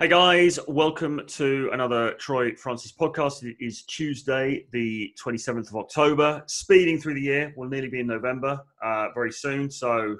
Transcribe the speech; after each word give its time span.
Hey 0.00 0.08
guys, 0.08 0.58
welcome 0.66 1.20
to 1.24 1.70
another 1.72 2.14
Troy 2.14 2.52
Francis 2.56 2.90
podcast. 2.92 3.44
It 3.44 3.56
is 3.60 3.84
Tuesday, 3.84 4.66
the 4.72 5.14
27th 5.24 5.68
of 5.68 5.76
October. 5.76 6.42
Speeding 6.48 6.98
through 6.98 7.14
the 7.14 7.20
year, 7.20 7.54
we'll 7.56 7.68
nearly 7.68 7.88
be 7.88 8.00
in 8.00 8.08
November 8.08 8.60
uh, 8.82 9.10
very 9.14 9.30
soon. 9.30 9.70
So, 9.70 10.16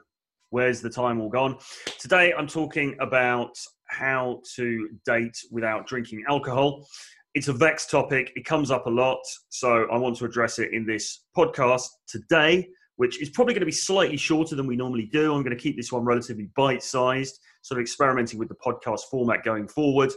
where's 0.51 0.81
the 0.81 0.89
time 0.89 1.21
all 1.21 1.29
gone? 1.29 1.59
Today, 1.99 2.33
I'm 2.33 2.47
talking 2.47 2.97
about 3.01 3.59
how 3.87 4.43
to 4.55 4.91
date 5.05 5.37
without 5.51 5.89
drinking 5.89 6.23
alcohol. 6.29 6.87
It's 7.35 7.49
a 7.49 7.53
vexed 7.53 7.91
topic, 7.91 8.31
it 8.37 8.45
comes 8.45 8.71
up 8.71 8.87
a 8.87 8.91
lot. 8.91 9.25
So, 9.49 9.89
I 9.91 9.99
want 9.99 10.17
to 10.19 10.25
address 10.25 10.61
it 10.61 10.73
in 10.73 10.87
this 10.87 11.25
podcast 11.37 11.89
today, 12.07 12.69
which 12.95 13.21
is 13.21 13.29
probably 13.31 13.55
going 13.55 13.63
to 13.63 13.67
be 13.67 13.73
slightly 13.73 14.19
shorter 14.19 14.55
than 14.55 14.69
we 14.69 14.77
normally 14.77 15.07
do. 15.07 15.35
I'm 15.35 15.43
going 15.43 15.57
to 15.57 15.61
keep 15.61 15.77
this 15.77 15.91
one 15.91 16.05
relatively 16.05 16.49
bite 16.55 16.85
sized 16.85 17.41
sort 17.65 17.81
of 17.81 17.83
experimenting 17.83 18.39
with 18.39 18.49
the 18.49 18.55
podcast 18.55 19.01
format 19.11 19.43
going 19.43 19.67
forward. 19.67 20.13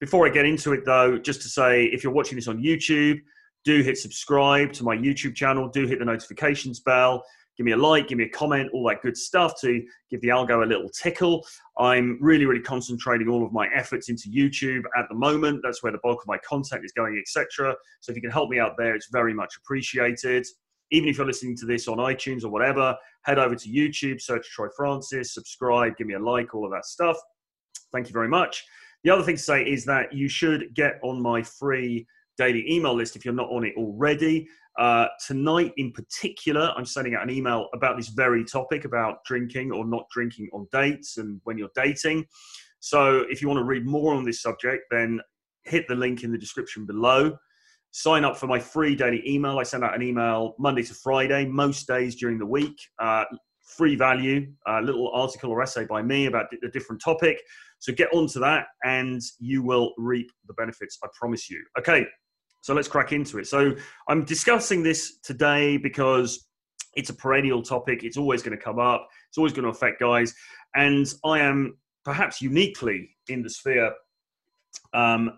Before 0.00 0.26
I 0.26 0.30
get 0.30 0.46
into 0.46 0.72
it, 0.72 0.86
though, 0.86 1.18
just 1.18 1.42
to 1.42 1.48
say 1.48 1.84
if 1.84 2.02
you're 2.02 2.12
watching 2.12 2.36
this 2.36 2.48
on 2.48 2.58
YouTube, 2.58 3.20
do 3.64 3.82
hit 3.82 3.98
subscribe 3.98 4.72
to 4.72 4.82
my 4.82 4.96
YouTube 4.96 5.34
channel, 5.34 5.68
do 5.68 5.86
hit 5.86 5.98
the 5.98 6.06
notifications 6.06 6.80
bell, 6.80 7.22
give 7.58 7.66
me 7.66 7.72
a 7.72 7.76
like, 7.76 8.08
give 8.08 8.16
me 8.16 8.24
a 8.24 8.28
comment, 8.30 8.70
all 8.72 8.88
that 8.88 9.02
good 9.02 9.14
stuff 9.14 9.60
to 9.60 9.84
give 10.10 10.22
the 10.22 10.28
algo 10.28 10.64
a 10.64 10.66
little 10.66 10.88
tickle. 10.88 11.46
I'm 11.78 12.16
really, 12.18 12.46
really 12.46 12.62
concentrating 12.62 13.28
all 13.28 13.44
of 13.44 13.52
my 13.52 13.68
efforts 13.74 14.08
into 14.08 14.30
YouTube 14.30 14.84
at 14.96 15.04
the 15.10 15.14
moment. 15.14 15.60
That's 15.62 15.82
where 15.82 15.92
the 15.92 15.98
bulk 16.02 16.22
of 16.22 16.28
my 16.28 16.38
content 16.38 16.82
is 16.82 16.92
going, 16.92 17.18
etc. 17.20 17.76
So 18.00 18.10
if 18.10 18.16
you 18.16 18.22
can 18.22 18.30
help 18.30 18.48
me 18.48 18.58
out 18.58 18.78
there, 18.78 18.94
it's 18.94 19.08
very 19.12 19.34
much 19.34 19.54
appreciated 19.58 20.46
even 20.90 21.08
if 21.08 21.18
you're 21.18 21.26
listening 21.26 21.56
to 21.56 21.66
this 21.66 21.88
on 21.88 21.98
iTunes 21.98 22.44
or 22.44 22.48
whatever, 22.48 22.96
head 23.22 23.38
over 23.38 23.54
to 23.54 23.68
YouTube, 23.68 24.20
search 24.20 24.48
Troy 24.50 24.68
Francis, 24.76 25.34
subscribe, 25.34 25.96
give 25.96 26.06
me 26.06 26.14
a 26.14 26.18
like, 26.18 26.54
all 26.54 26.64
of 26.64 26.72
that 26.72 26.86
stuff. 26.86 27.16
Thank 27.92 28.08
you 28.08 28.12
very 28.12 28.28
much. 28.28 28.64
The 29.04 29.10
other 29.10 29.22
thing 29.22 29.36
to 29.36 29.42
say 29.42 29.62
is 29.62 29.84
that 29.86 30.12
you 30.12 30.28
should 30.28 30.74
get 30.74 30.98
on 31.02 31.22
my 31.22 31.42
free 31.42 32.06
daily 32.36 32.70
email 32.70 32.94
list 32.94 33.16
if 33.16 33.24
you're 33.24 33.34
not 33.34 33.50
on 33.50 33.64
it 33.64 33.74
already. 33.76 34.48
Uh, 34.78 35.06
tonight, 35.26 35.72
in 35.76 35.92
particular, 35.92 36.72
I'm 36.76 36.84
sending 36.84 37.14
out 37.14 37.22
an 37.22 37.30
email 37.30 37.68
about 37.74 37.96
this 37.96 38.08
very 38.08 38.44
topic 38.44 38.84
about 38.84 39.24
drinking 39.24 39.72
or 39.72 39.84
not 39.84 40.04
drinking 40.12 40.48
on 40.52 40.66
dates 40.72 41.18
and 41.18 41.40
when 41.44 41.58
you're 41.58 41.70
dating. 41.74 42.26
So, 42.78 43.26
if 43.28 43.42
you 43.42 43.48
want 43.48 43.58
to 43.58 43.64
read 43.64 43.84
more 43.84 44.14
on 44.14 44.24
this 44.24 44.40
subject, 44.40 44.84
then 44.90 45.20
hit 45.64 45.86
the 45.88 45.94
link 45.94 46.22
in 46.22 46.32
the 46.32 46.38
description 46.38 46.86
below 46.86 47.36
sign 47.92 48.24
up 48.24 48.36
for 48.36 48.46
my 48.46 48.58
free 48.58 48.94
daily 48.94 49.22
email. 49.28 49.58
I 49.58 49.62
send 49.62 49.84
out 49.84 49.94
an 49.94 50.02
email 50.02 50.54
Monday 50.58 50.82
to 50.82 50.94
Friday, 50.94 51.46
most 51.46 51.86
days 51.86 52.14
during 52.16 52.38
the 52.38 52.46
week. 52.46 52.76
Uh, 52.98 53.24
free 53.76 53.96
value, 53.96 54.46
a 54.66 54.82
little 54.82 55.10
article 55.12 55.50
or 55.50 55.62
essay 55.62 55.86
by 55.86 56.02
me 56.02 56.26
about 56.26 56.46
a 56.62 56.68
different 56.68 57.00
topic. 57.00 57.40
So 57.78 57.92
get 57.92 58.12
onto 58.12 58.40
that 58.40 58.66
and 58.84 59.20
you 59.38 59.62
will 59.62 59.94
reap 59.96 60.30
the 60.46 60.54
benefits, 60.54 60.98
I 61.02 61.08
promise 61.18 61.48
you. 61.48 61.64
Okay, 61.78 62.04
so 62.62 62.74
let's 62.74 62.88
crack 62.88 63.12
into 63.12 63.38
it. 63.38 63.46
So 63.46 63.74
I'm 64.08 64.24
discussing 64.24 64.82
this 64.82 65.18
today 65.20 65.76
because 65.76 66.48
it's 66.94 67.10
a 67.10 67.14
perennial 67.14 67.62
topic. 67.62 68.02
It's 68.02 68.16
always 68.16 68.42
going 68.42 68.56
to 68.56 68.62
come 68.62 68.78
up, 68.78 69.08
it's 69.28 69.38
always 69.38 69.52
going 69.52 69.64
to 69.64 69.70
affect 69.70 70.00
guys. 70.00 70.34
And 70.74 71.06
I 71.24 71.40
am 71.40 71.78
perhaps 72.04 72.42
uniquely 72.42 73.10
in 73.28 73.42
the 73.42 73.50
sphere 73.50 73.92
um, 74.92 75.30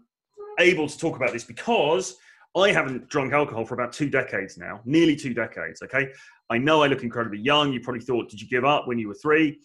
able 0.58 0.88
to 0.88 0.98
talk 0.98 1.16
about 1.16 1.32
this 1.32 1.44
because 1.44 2.16
I 2.56 2.70
haven't 2.70 3.08
drunk 3.08 3.32
alcohol 3.32 3.64
for 3.64 3.74
about 3.74 3.92
two 3.92 4.10
decades 4.10 4.58
now, 4.58 4.80
nearly 4.84 5.16
two 5.16 5.32
decades. 5.32 5.82
Okay. 5.82 6.08
I 6.50 6.58
know 6.58 6.82
I 6.82 6.86
look 6.86 7.02
incredibly 7.02 7.40
young. 7.40 7.72
You 7.72 7.80
probably 7.80 8.02
thought, 8.02 8.28
did 8.28 8.40
you 8.40 8.48
give 8.48 8.64
up 8.64 8.86
when 8.86 8.98
you 8.98 9.08
were 9.08 9.14
three? 9.14 9.58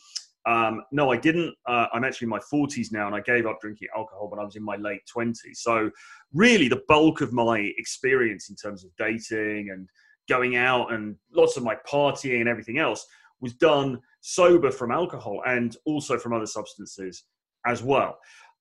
Um, 0.48 0.84
no, 0.94 1.12
I 1.12 1.18
didn't. 1.18 1.54
Uh, 1.68 1.88
I'm 1.94 2.06
actually 2.06 2.26
in 2.26 2.30
my 2.30 2.40
40s 2.40 2.94
now, 2.94 3.06
and 3.06 3.14
I 3.14 3.20
gave 3.20 3.46
up 3.46 3.60
drinking 3.60 3.90
alcohol 3.96 4.30
when 4.30 4.40
I 4.40 4.46
was 4.46 4.56
in 4.56 4.64
my 4.64 4.78
late 4.78 5.02
20s. 5.14 5.36
So, 5.56 5.92
really, 6.34 6.70
the 6.70 6.82
bulk 6.88 7.20
of 7.20 7.34
my 7.34 7.60
experience 7.78 8.50
in 8.50 8.56
terms 8.56 8.86
of 8.86 8.92
dating 8.98 9.72
and 9.72 9.90
going 10.30 10.56
out 10.56 10.94
and 10.94 11.18
lots 11.34 11.58
of 11.58 11.64
my 11.64 11.76
partying 11.90 12.40
and 12.40 12.48
everything 12.48 12.78
else 12.80 13.06
was 13.42 13.54
done 13.54 14.00
sober 14.22 14.72
from 14.72 14.92
alcohol 14.92 15.42
and 15.46 15.76
also 15.86 16.18
from 16.18 16.34
other 16.34 16.46
substances 16.46 17.24
as 17.66 17.84
well. 17.84 18.18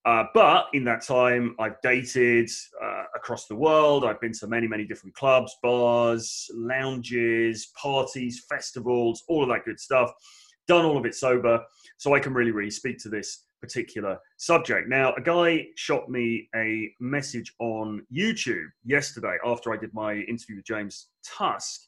Uh, 0.07 0.23
but 0.33 0.67
in 0.71 0.85
that 0.85 1.03
time, 1.03 1.53
I've 1.59 1.81
dated 1.83 2.49
uh, 2.81 3.03
across 3.13 3.45
the 3.47 3.55
world. 3.57 4.05
I've 4.05 4.21
been 4.21 4.31
to 4.39 4.47
many, 4.47 4.65
many 4.65 4.85
different 4.85 5.13
clubs, 5.15 5.53
bars, 5.61 6.49
lounges, 6.53 7.73
parties, 7.75 8.45
festivals, 8.49 9.25
all 9.27 9.43
of 9.43 9.49
that 9.49 9.65
good 9.65 9.77
stuff. 9.77 10.13
Done 10.65 10.85
all 10.85 10.97
of 10.97 11.05
it 11.05 11.13
sober, 11.13 11.61
so 11.97 12.15
I 12.15 12.21
can 12.21 12.33
really, 12.33 12.51
really 12.51 12.71
speak 12.71 12.99
to 12.99 13.09
this 13.09 13.47
particular 13.59 14.17
subject. 14.37 14.87
Now, 14.87 15.13
a 15.15 15.21
guy 15.21 15.65
shot 15.75 16.09
me 16.09 16.47
a 16.55 16.89
message 17.01 17.53
on 17.59 18.01
YouTube 18.09 18.67
yesterday 18.85 19.35
after 19.45 19.73
I 19.73 19.77
did 19.77 19.93
my 19.93 20.13
interview 20.13 20.55
with 20.55 20.65
James 20.65 21.07
Tusk 21.25 21.81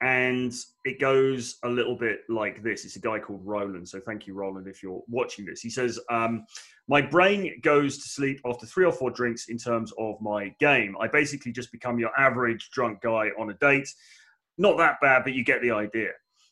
and 0.00 0.52
it 0.84 1.00
goes 1.00 1.58
a 1.64 1.68
little 1.68 1.96
bit 1.96 2.20
like 2.28 2.62
this. 2.62 2.84
It's 2.84 2.96
a 2.96 3.00
guy 3.00 3.18
called 3.18 3.40
Roland. 3.44 3.88
So 3.88 3.98
thank 3.98 4.26
you, 4.26 4.34
Roland, 4.34 4.68
if 4.68 4.82
you're 4.82 5.02
watching 5.08 5.44
this. 5.44 5.60
He 5.60 5.70
says, 5.70 5.98
um, 6.10 6.44
My 6.86 7.02
brain 7.02 7.60
goes 7.62 7.98
to 7.98 8.08
sleep 8.08 8.40
after 8.46 8.64
three 8.64 8.84
or 8.84 8.92
four 8.92 9.10
drinks 9.10 9.48
in 9.48 9.58
terms 9.58 9.92
of 9.98 10.20
my 10.20 10.54
game. 10.60 10.94
I 11.00 11.08
basically 11.08 11.52
just 11.52 11.72
become 11.72 11.98
your 11.98 12.16
average 12.18 12.70
drunk 12.70 13.00
guy 13.02 13.30
on 13.38 13.50
a 13.50 13.54
date. 13.54 13.88
Not 14.56 14.78
that 14.78 14.96
bad, 15.00 15.24
but 15.24 15.34
you 15.34 15.44
get 15.44 15.62
the 15.62 15.72
idea. 15.72 16.10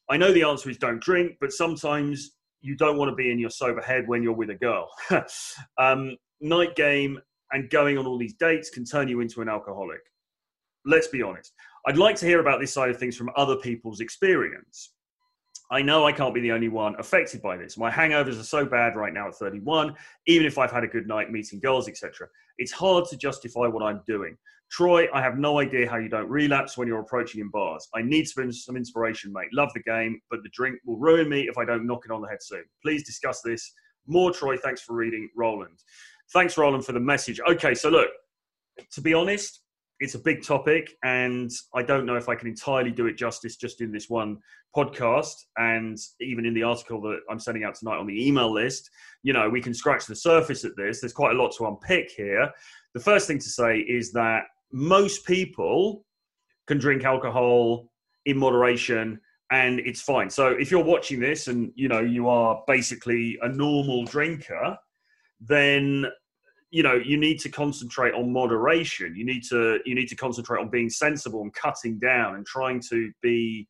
I 0.08 0.16
know 0.16 0.32
the 0.32 0.44
answer 0.44 0.70
is 0.70 0.78
don't 0.78 1.00
drink, 1.00 1.36
but 1.40 1.52
sometimes 1.52 2.32
you 2.60 2.76
don't 2.76 2.96
want 2.96 3.10
to 3.10 3.14
be 3.14 3.30
in 3.30 3.38
your 3.38 3.50
sober 3.50 3.80
head 3.80 4.08
when 4.08 4.22
you're 4.22 4.32
with 4.32 4.50
a 4.50 4.54
girl. 4.54 4.88
um, 5.78 6.16
night 6.40 6.74
game 6.74 7.20
and 7.52 7.70
going 7.70 7.96
on 7.96 8.06
all 8.06 8.18
these 8.18 8.34
dates 8.34 8.70
can 8.70 8.84
turn 8.84 9.08
you 9.08 9.20
into 9.20 9.40
an 9.40 9.48
alcoholic. 9.48 10.00
Let's 10.84 11.08
be 11.08 11.22
honest. 11.22 11.52
I'd 11.86 11.96
like 11.96 12.16
to 12.16 12.26
hear 12.26 12.40
about 12.40 12.60
this 12.60 12.74
side 12.74 12.90
of 12.90 12.98
things 12.98 13.16
from 13.16 13.30
other 13.36 13.56
people's 13.56 14.00
experience. 14.00 14.90
I 15.70 15.82
know 15.82 16.06
I 16.06 16.12
can't 16.12 16.34
be 16.34 16.40
the 16.40 16.52
only 16.52 16.68
one 16.68 16.94
affected 16.98 17.42
by 17.42 17.56
this. 17.56 17.76
My 17.76 17.90
hangovers 17.90 18.40
are 18.40 18.44
so 18.44 18.64
bad 18.64 18.96
right 18.96 19.12
now 19.12 19.28
at 19.28 19.34
31, 19.36 19.94
even 20.26 20.46
if 20.46 20.58
I've 20.58 20.70
had 20.70 20.84
a 20.84 20.88
good 20.88 21.06
night 21.06 21.30
meeting 21.30 21.60
girls, 21.60 21.88
etc. 21.88 22.28
It's 22.58 22.72
hard 22.72 23.04
to 23.10 23.16
justify 23.16 23.66
what 23.66 23.84
I'm 23.84 24.00
doing. 24.06 24.36
Troy, 24.70 25.06
I 25.14 25.22
have 25.22 25.38
no 25.38 25.60
idea 25.60 25.88
how 25.88 25.96
you 25.96 26.08
don't 26.08 26.28
relapse 26.28 26.76
when 26.76 26.88
you're 26.88 27.00
approaching 27.00 27.40
in 27.40 27.50
bars. 27.50 27.88
I 27.94 28.02
need 28.02 28.26
some, 28.26 28.76
inspiration, 28.76 29.32
mate. 29.32 29.48
Love 29.52 29.70
the 29.74 29.82
game, 29.82 30.20
but 30.28 30.42
the 30.42 30.48
drink 30.50 30.78
will 30.84 30.98
ruin 30.98 31.28
me 31.28 31.42
if 31.42 31.56
I 31.56 31.64
don't 31.64 31.86
knock 31.86 32.02
it 32.04 32.10
on 32.10 32.20
the 32.20 32.28
head 32.28 32.42
soon. 32.42 32.64
Please 32.82 33.04
discuss 33.04 33.42
this. 33.42 33.72
More, 34.08 34.32
Troy. 34.32 34.56
Thanks 34.56 34.80
for 34.80 34.94
reading, 34.94 35.28
Roland. 35.36 35.78
Thanks, 36.32 36.58
Roland, 36.58 36.84
for 36.84 36.92
the 36.92 37.00
message. 37.00 37.40
Okay, 37.48 37.74
so 37.74 37.88
look, 37.90 38.08
to 38.92 39.00
be 39.00 39.14
honest, 39.14 39.60
it's 40.00 40.14
a 40.14 40.18
big 40.18 40.42
topic, 40.42 40.94
and 41.02 41.50
I 41.74 41.82
don't 41.82 42.06
know 42.06 42.16
if 42.16 42.28
I 42.28 42.34
can 42.34 42.48
entirely 42.48 42.90
do 42.90 43.06
it 43.06 43.16
justice 43.16 43.56
just 43.56 43.80
in 43.80 43.92
this 43.92 44.10
one 44.10 44.38
podcast. 44.76 45.34
And 45.56 45.96
even 46.20 46.44
in 46.44 46.54
the 46.54 46.62
article 46.62 47.00
that 47.02 47.20
I'm 47.30 47.38
sending 47.38 47.64
out 47.64 47.74
tonight 47.74 47.96
on 47.96 48.06
the 48.06 48.26
email 48.26 48.52
list, 48.52 48.90
you 49.22 49.32
know, 49.32 49.48
we 49.48 49.62
can 49.62 49.72
scratch 49.72 50.06
the 50.06 50.14
surface 50.14 50.64
at 50.64 50.76
this. 50.76 51.00
There's 51.00 51.12
quite 51.12 51.34
a 51.34 51.38
lot 51.42 51.54
to 51.56 51.66
unpick 51.66 52.10
here. 52.14 52.50
The 52.94 53.00
first 53.00 53.26
thing 53.26 53.38
to 53.38 53.48
say 53.48 53.78
is 53.78 54.12
that 54.12 54.44
most 54.72 55.24
people 55.24 56.04
can 56.66 56.78
drink 56.78 57.04
alcohol 57.04 57.90
in 58.26 58.36
moderation 58.36 59.20
and 59.50 59.78
it's 59.80 60.02
fine. 60.02 60.28
So 60.28 60.48
if 60.48 60.70
you're 60.70 60.84
watching 60.84 61.20
this 61.20 61.46
and 61.48 61.72
you 61.76 61.88
know 61.88 62.00
you 62.00 62.28
are 62.28 62.62
basically 62.66 63.38
a 63.42 63.48
normal 63.48 64.04
drinker, 64.04 64.76
then 65.40 66.06
you 66.76 66.82
know 66.82 67.00
you 67.02 67.16
need 67.16 67.40
to 67.40 67.48
concentrate 67.48 68.12
on 68.12 68.30
moderation. 68.30 69.16
You 69.16 69.24
need 69.24 69.42
to 69.44 69.78
you 69.86 69.94
need 69.94 70.08
to 70.08 70.14
concentrate 70.14 70.60
on 70.60 70.68
being 70.68 70.90
sensible 70.90 71.40
and 71.40 71.52
cutting 71.54 71.98
down 71.98 72.34
and 72.34 72.44
trying 72.44 72.82
to 72.90 73.10
be 73.22 73.66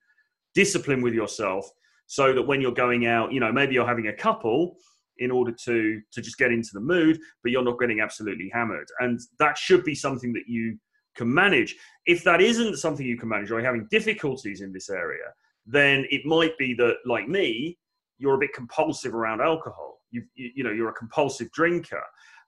disciplined 0.56 1.04
with 1.04 1.14
yourself 1.14 1.70
so 2.08 2.32
that 2.32 2.42
when 2.42 2.60
you're 2.60 2.72
going 2.72 3.06
out 3.06 3.32
you 3.32 3.38
know 3.38 3.52
maybe 3.52 3.74
you're 3.74 3.86
having 3.86 4.08
a 4.08 4.12
couple 4.12 4.76
in 5.18 5.30
order 5.30 5.52
to 5.66 6.00
to 6.10 6.20
just 6.20 6.36
get 6.36 6.50
into 6.50 6.70
the 6.72 6.80
mood 6.80 7.16
but 7.44 7.52
you're 7.52 7.62
not 7.62 7.78
getting 7.78 8.00
absolutely 8.00 8.50
hammered. 8.52 8.88
And 8.98 9.20
that 9.38 9.56
should 9.56 9.84
be 9.84 9.94
something 9.94 10.32
that 10.32 10.48
you 10.48 10.76
can 11.14 11.32
manage. 11.32 11.76
If 12.06 12.24
that 12.24 12.40
isn't 12.40 12.78
something 12.78 13.06
you 13.06 13.16
can 13.16 13.28
manage 13.28 13.52
or 13.52 13.60
you're 13.60 13.72
having 13.72 13.86
difficulties 13.88 14.62
in 14.62 14.72
this 14.72 14.90
area 14.90 15.28
then 15.64 16.06
it 16.10 16.26
might 16.26 16.58
be 16.58 16.74
that 16.74 16.96
like 17.06 17.28
me 17.28 17.78
you're 18.18 18.34
a 18.34 18.38
bit 18.38 18.52
compulsive 18.52 19.14
around 19.14 19.42
alcohol. 19.42 20.00
You 20.10 20.24
you 20.34 20.64
know 20.64 20.72
you're 20.72 20.94
a 20.96 21.00
compulsive 21.04 21.52
drinker 21.52 22.02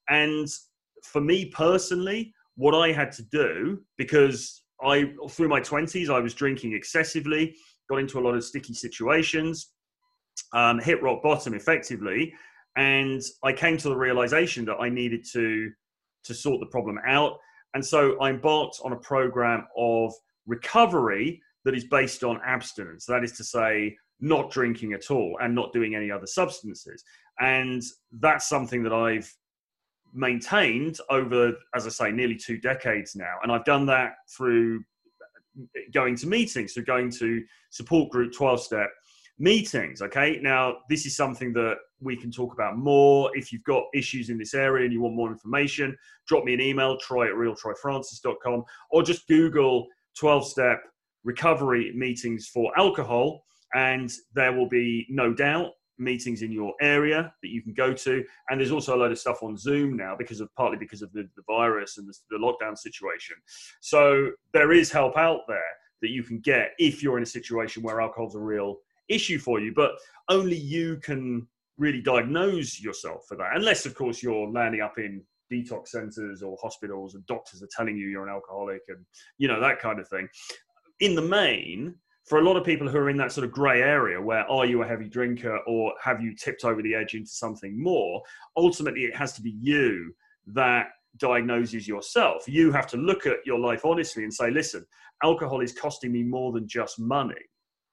and 0.09 0.49
for 1.03 1.21
me 1.21 1.47
personally, 1.47 2.33
what 2.57 2.75
I 2.75 2.93
had 2.93 3.13
to 3.13 3.23
do, 3.23 3.83
because 3.97 4.63
I, 4.83 5.13
through 5.31 5.49
my 5.49 5.61
20s, 5.61 6.11
I 6.11 6.21
was 6.21 6.35
drinking 6.35 6.73
excessively, 6.75 7.55
got 7.89 7.99
into 7.99 8.19
a 8.19 8.23
lot 8.23 8.35
of 8.35 8.45
sticky 8.45 8.75
situations, 8.75 9.73
um, 10.53 10.79
hit 10.79 11.03
rock 11.03 11.23
bottom 11.23 11.55
effectively. 11.55 12.33
And 12.77 13.23
I 13.43 13.53
came 13.53 13.77
to 13.79 13.89
the 13.89 13.97
realization 13.97 14.65
that 14.67 14.77
I 14.77 14.89
needed 14.89 15.25
to, 15.33 15.71
to 16.25 16.35
sort 16.35 16.61
the 16.61 16.67
problem 16.67 16.99
out. 17.07 17.39
And 17.75 17.85
so 17.85 18.19
I 18.21 18.31
embarked 18.31 18.81
on 18.85 18.93
a 18.93 18.97
program 18.97 19.67
of 19.77 20.13
recovery 20.47 21.41
that 21.65 21.75
is 21.75 21.85
based 21.85 22.25
on 22.25 22.41
abstinence. 22.47 23.05
That 23.07 23.25
is 23.25 23.33
to 23.33 23.45
say, 23.45 23.97
not 24.21 24.51
drinking 24.51 24.95
at 24.95 25.11
all 25.11 25.39
and 25.41 25.55
not 25.55 25.73
doing 25.73 25.95
any 25.95 26.11
other 26.11 26.27
substances. 26.27 27.05
And 27.41 27.83
that's 28.13 28.49
something 28.49 28.83
that 28.83 28.93
I've 28.93 29.33
maintained 30.15 30.99
over, 31.11 31.53
as 31.75 31.87
I 31.87 31.91
say, 31.91 32.11
nearly 32.11 32.37
two 32.37 32.59
decades 32.59 33.15
now. 33.15 33.37
And 33.43 33.53
I've 33.53 33.65
done 33.65 33.87
that 33.87 34.13
through 34.37 34.85
going 35.93 36.17
to 36.17 36.27
meetings, 36.27 36.73
through 36.73 36.85
going 36.85 37.11
to 37.13 37.43
support 37.71 38.11
group 38.11 38.33
12 38.33 38.63
step 38.63 38.91
meetings. 39.39 40.03
Okay. 40.03 40.39
Now, 40.43 40.79
this 40.89 41.07
is 41.07 41.17
something 41.17 41.53
that 41.55 41.77
we 42.01 42.17
can 42.17 42.31
talk 42.31 42.53
about 42.53 42.77
more. 42.77 43.31
If 43.37 43.53
you've 43.53 43.65
got 43.65 43.85
issues 43.95 44.31
in 44.31 44.39
this 44.39 44.55
area 44.55 44.85
and 44.85 44.93
you 44.93 45.01
want 45.01 45.15
more 45.15 45.31
information, 45.31 45.97
drop 46.27 46.45
me 46.45 46.55
an 46.55 46.61
email, 46.61 46.97
troy 46.99 47.27
at 47.29 47.35
realtroyfrancis.com, 47.35 48.65
or 48.91 49.03
just 49.03 49.27
Google 49.29 49.87
12 50.19 50.49
step 50.49 50.83
recovery 51.25 51.93
meetings 51.95 52.49
for 52.49 52.73
alcohol. 52.79 53.45
And 53.75 54.11
there 54.35 54.53
will 54.53 54.69
be 54.69 55.07
no 55.11 55.35
doubt 55.35 55.73
meetings 55.99 56.43
in 56.43 56.53
your 56.53 56.75
area 56.81 57.33
that 57.43 57.49
you 57.49 57.63
can 57.63 57.75
go 57.75 57.93
to. 57.93 58.25
And 58.49 58.61
there's 58.61 58.73
also 58.73 58.97
a 58.97 58.99
load 58.99 59.13
of 59.13 59.19
stuff 59.19 59.43
on 59.43 59.57
Zoom 59.57 59.97
now 59.97 60.15
because 60.17 60.41
of 60.41 60.55
partly 60.55 60.79
because 60.79 61.03
of 61.03 61.13
the, 61.13 61.29
the 61.37 61.43
virus 61.47 61.99
and 61.99 62.09
the, 62.09 62.15
the 62.31 62.39
lockdown 62.39 62.77
situation. 62.77 63.37
So 63.81 64.31
there 64.53 64.73
is 64.73 64.91
help 64.91 65.17
out 65.17 65.41
there 65.49 65.61
that 66.03 66.11
you 66.11 66.23
can 66.23 66.41
get 66.41 66.73
if 66.79 67.03
you're 67.03 67.17
in 67.17 67.23
a 67.23 67.27
situation 67.27 67.83
where 67.83 68.01
alcohol's 68.01 68.37
a 68.37 68.41
real 68.41 68.77
issue 69.09 69.39
for 69.39 69.61
you, 69.61 69.73
but 69.75 69.93
only 70.29 70.57
you 70.57 70.99
can 70.99 71.47
really 71.79 72.01
diagnose 72.01 72.81
yourself 72.81 73.25
for 73.29 73.37
that. 73.37 73.53
Unless, 73.55 73.87
of 73.87 73.95
course, 73.95 74.23
you're 74.23 74.51
landing 74.51 74.81
up 74.81 74.99
in 74.99 75.23
detox 75.51 75.89
centers 75.89 76.43
or 76.43 76.57
hospitals 76.61 77.15
and 77.15 77.25
doctors 77.27 77.63
are 77.63 77.69
telling 77.75 77.97
you 77.97 78.09
you're 78.09 78.27
an 78.27 78.33
alcoholic 78.33 78.83
and, 78.89 79.05
you 79.39 79.49
know, 79.49 79.61
that 79.61 79.81
kind 79.81 79.99
of 79.99 80.09
thing. 80.09 80.29
In 81.01 81.15
the 81.15 81.23
main, 81.23 81.95
for 82.29 82.39
a 82.39 82.45
lot 82.45 82.57
of 82.57 82.65
people 82.65 82.89
who 82.89 82.99
are 82.99 83.11
in 83.11 83.17
that 83.17 83.33
sort 83.33 83.45
of 83.45 83.53
grey 83.53 83.83
area 83.83 84.21
where 84.21 84.49
are 84.51 84.67
you 84.67 84.83
a 84.83 84.87
heavy 84.87 85.09
drinker 85.09 85.59
or 85.67 85.93
have 86.03 86.21
you 86.21 86.35
tipped 86.35 86.65
over 86.65 86.83
the 86.83 86.95
edge 86.95 87.15
into 87.15 87.31
something 87.31 87.81
more, 87.83 88.23
ultimately 88.57 89.03
it 89.03 89.17
has 89.17 89.33
to 89.35 89.43
be 89.43 89.57
you 89.61 90.13
that 90.47 90.89
diagnoses 91.17 91.89
yourself. 91.89 92.47
You 92.47 92.73
have 92.73 92.87
to 92.89 92.97
look 92.97 93.27
at 93.27 93.39
your 93.45 93.59
life 93.59 93.85
honestly 93.85 94.25
and 94.25 94.33
say, 94.33 94.51
listen, 94.51 94.85
alcohol 95.23 95.61
is 95.61 95.73
costing 95.73 96.13
me 96.13 96.23
more 96.23 96.53
than 96.53 96.69
just 96.69 96.99
money. 96.99 97.35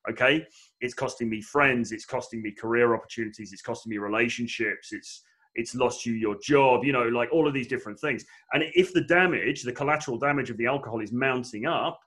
Okay. 0.09 0.45
It's 0.81 0.93
costing 0.93 1.29
me 1.29 1.41
friends. 1.41 1.91
It's 1.91 2.05
costing 2.05 2.41
me 2.41 2.51
career 2.51 2.93
opportunities. 2.93 3.51
It's 3.51 3.61
costing 3.61 3.89
me 3.89 3.97
relationships. 3.97 4.91
It's, 4.91 5.23
it's 5.55 5.73
lost 5.73 6.05
you 6.05 6.13
your 6.13 6.37
job, 6.43 6.83
you 6.83 6.91
know, 6.91 7.07
like 7.07 7.29
all 7.31 7.47
of 7.47 7.53
these 7.53 7.67
different 7.67 7.99
things. 7.99 8.25
And 8.53 8.63
if 8.75 8.93
the 8.93 9.01
damage, 9.05 9.63
the 9.63 9.71
collateral 9.71 10.19
damage 10.19 10.49
of 10.49 10.57
the 10.57 10.67
alcohol 10.67 11.01
is 11.01 11.11
mounting 11.11 11.65
up, 11.65 11.99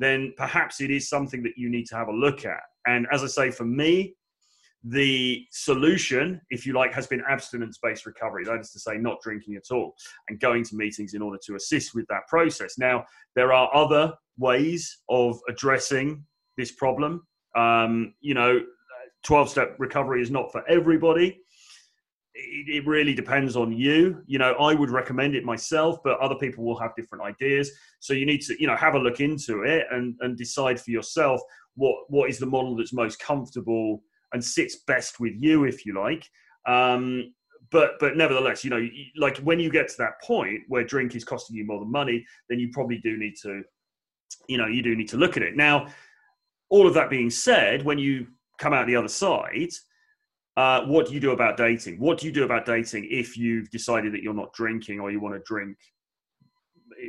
then 0.00 0.32
perhaps 0.36 0.80
it 0.80 0.90
is 0.90 1.08
something 1.08 1.42
that 1.42 1.52
you 1.56 1.68
need 1.68 1.86
to 1.86 1.96
have 1.96 2.08
a 2.08 2.12
look 2.12 2.44
at. 2.44 2.60
And 2.86 3.06
as 3.12 3.22
I 3.22 3.26
say, 3.26 3.50
for 3.50 3.64
me, 3.64 4.14
the 4.82 5.44
solution, 5.50 6.40
if 6.48 6.66
you 6.66 6.72
like, 6.72 6.94
has 6.94 7.06
been 7.06 7.22
abstinence 7.28 7.78
based 7.82 8.06
recovery. 8.06 8.44
That 8.44 8.60
is 8.60 8.70
to 8.72 8.80
say, 8.80 8.96
not 8.96 9.20
drinking 9.22 9.56
at 9.56 9.70
all 9.70 9.94
and 10.28 10.40
going 10.40 10.64
to 10.64 10.76
meetings 10.76 11.12
in 11.12 11.20
order 11.20 11.38
to 11.46 11.54
assist 11.54 11.94
with 11.94 12.06
that 12.08 12.26
process. 12.28 12.78
Now, 12.78 13.04
there 13.36 13.52
are 13.52 13.74
other 13.74 14.14
ways 14.38 15.02
of 15.10 15.38
addressing 15.48 16.24
this 16.56 16.72
problem. 16.72 17.26
Um, 17.54 18.14
you 18.20 18.32
know, 18.32 18.60
12 19.24 19.50
step 19.50 19.76
recovery 19.78 20.22
is 20.22 20.30
not 20.30 20.50
for 20.50 20.66
everybody 20.66 21.40
it, 22.42 22.86
really 22.86 23.14
depends 23.14 23.56
on 23.56 23.72
you. 23.72 24.22
You 24.26 24.38
know, 24.38 24.52
I 24.54 24.74
would 24.74 24.90
recommend 24.90 25.34
it 25.34 25.44
myself, 25.44 25.98
but 26.02 26.18
other 26.18 26.34
people 26.34 26.64
will 26.64 26.78
have 26.78 26.94
different 26.96 27.24
ideas. 27.24 27.70
So 28.00 28.12
you 28.12 28.26
need 28.26 28.40
to, 28.42 28.56
you 28.60 28.66
know, 28.66 28.76
have 28.76 28.94
a 28.94 28.98
look 28.98 29.20
into 29.20 29.62
it 29.62 29.86
and, 29.90 30.14
and 30.20 30.36
decide 30.36 30.80
for 30.80 30.90
yourself 30.90 31.40
what 31.74 31.94
what 32.08 32.28
is 32.28 32.38
the 32.38 32.46
model 32.46 32.76
that's 32.76 32.92
most 32.92 33.20
comfortable 33.20 34.02
and 34.32 34.44
sits 34.44 34.82
best 34.86 35.20
with 35.20 35.34
you, 35.36 35.64
if 35.64 35.84
you 35.86 35.98
like. 35.98 36.26
Um, 36.66 37.32
but 37.70 37.92
but 38.00 38.16
nevertheless, 38.16 38.64
you 38.64 38.70
know, 38.70 38.86
like 39.16 39.38
when 39.38 39.60
you 39.60 39.70
get 39.70 39.88
to 39.88 39.96
that 39.98 40.20
point 40.22 40.60
where 40.68 40.84
drink 40.84 41.14
is 41.14 41.24
costing 41.24 41.56
you 41.56 41.66
more 41.66 41.80
than 41.80 41.90
money, 41.90 42.24
then 42.48 42.58
you 42.58 42.70
probably 42.72 42.98
do 42.98 43.16
need 43.16 43.34
to, 43.42 43.62
you 44.48 44.58
know, 44.58 44.66
you 44.66 44.82
do 44.82 44.96
need 44.96 45.08
to 45.08 45.16
look 45.16 45.36
at 45.36 45.42
it. 45.42 45.56
Now, 45.56 45.86
all 46.68 46.86
of 46.86 46.94
that 46.94 47.10
being 47.10 47.30
said, 47.30 47.84
when 47.84 47.98
you 47.98 48.26
come 48.58 48.72
out 48.72 48.86
the 48.86 48.96
other 48.96 49.08
side, 49.08 49.70
uh, 50.56 50.84
what 50.84 51.06
do 51.06 51.14
you 51.14 51.20
do 51.20 51.30
about 51.30 51.56
dating? 51.56 51.98
What 51.98 52.18
do 52.18 52.26
you 52.26 52.32
do 52.32 52.44
about 52.44 52.66
dating 52.66 53.08
if 53.10 53.36
you've 53.36 53.70
decided 53.70 54.12
that 54.14 54.22
you're 54.22 54.34
not 54.34 54.52
drinking 54.52 55.00
or 55.00 55.10
you 55.10 55.20
want 55.20 55.34
to 55.34 55.40
drink 55.40 55.76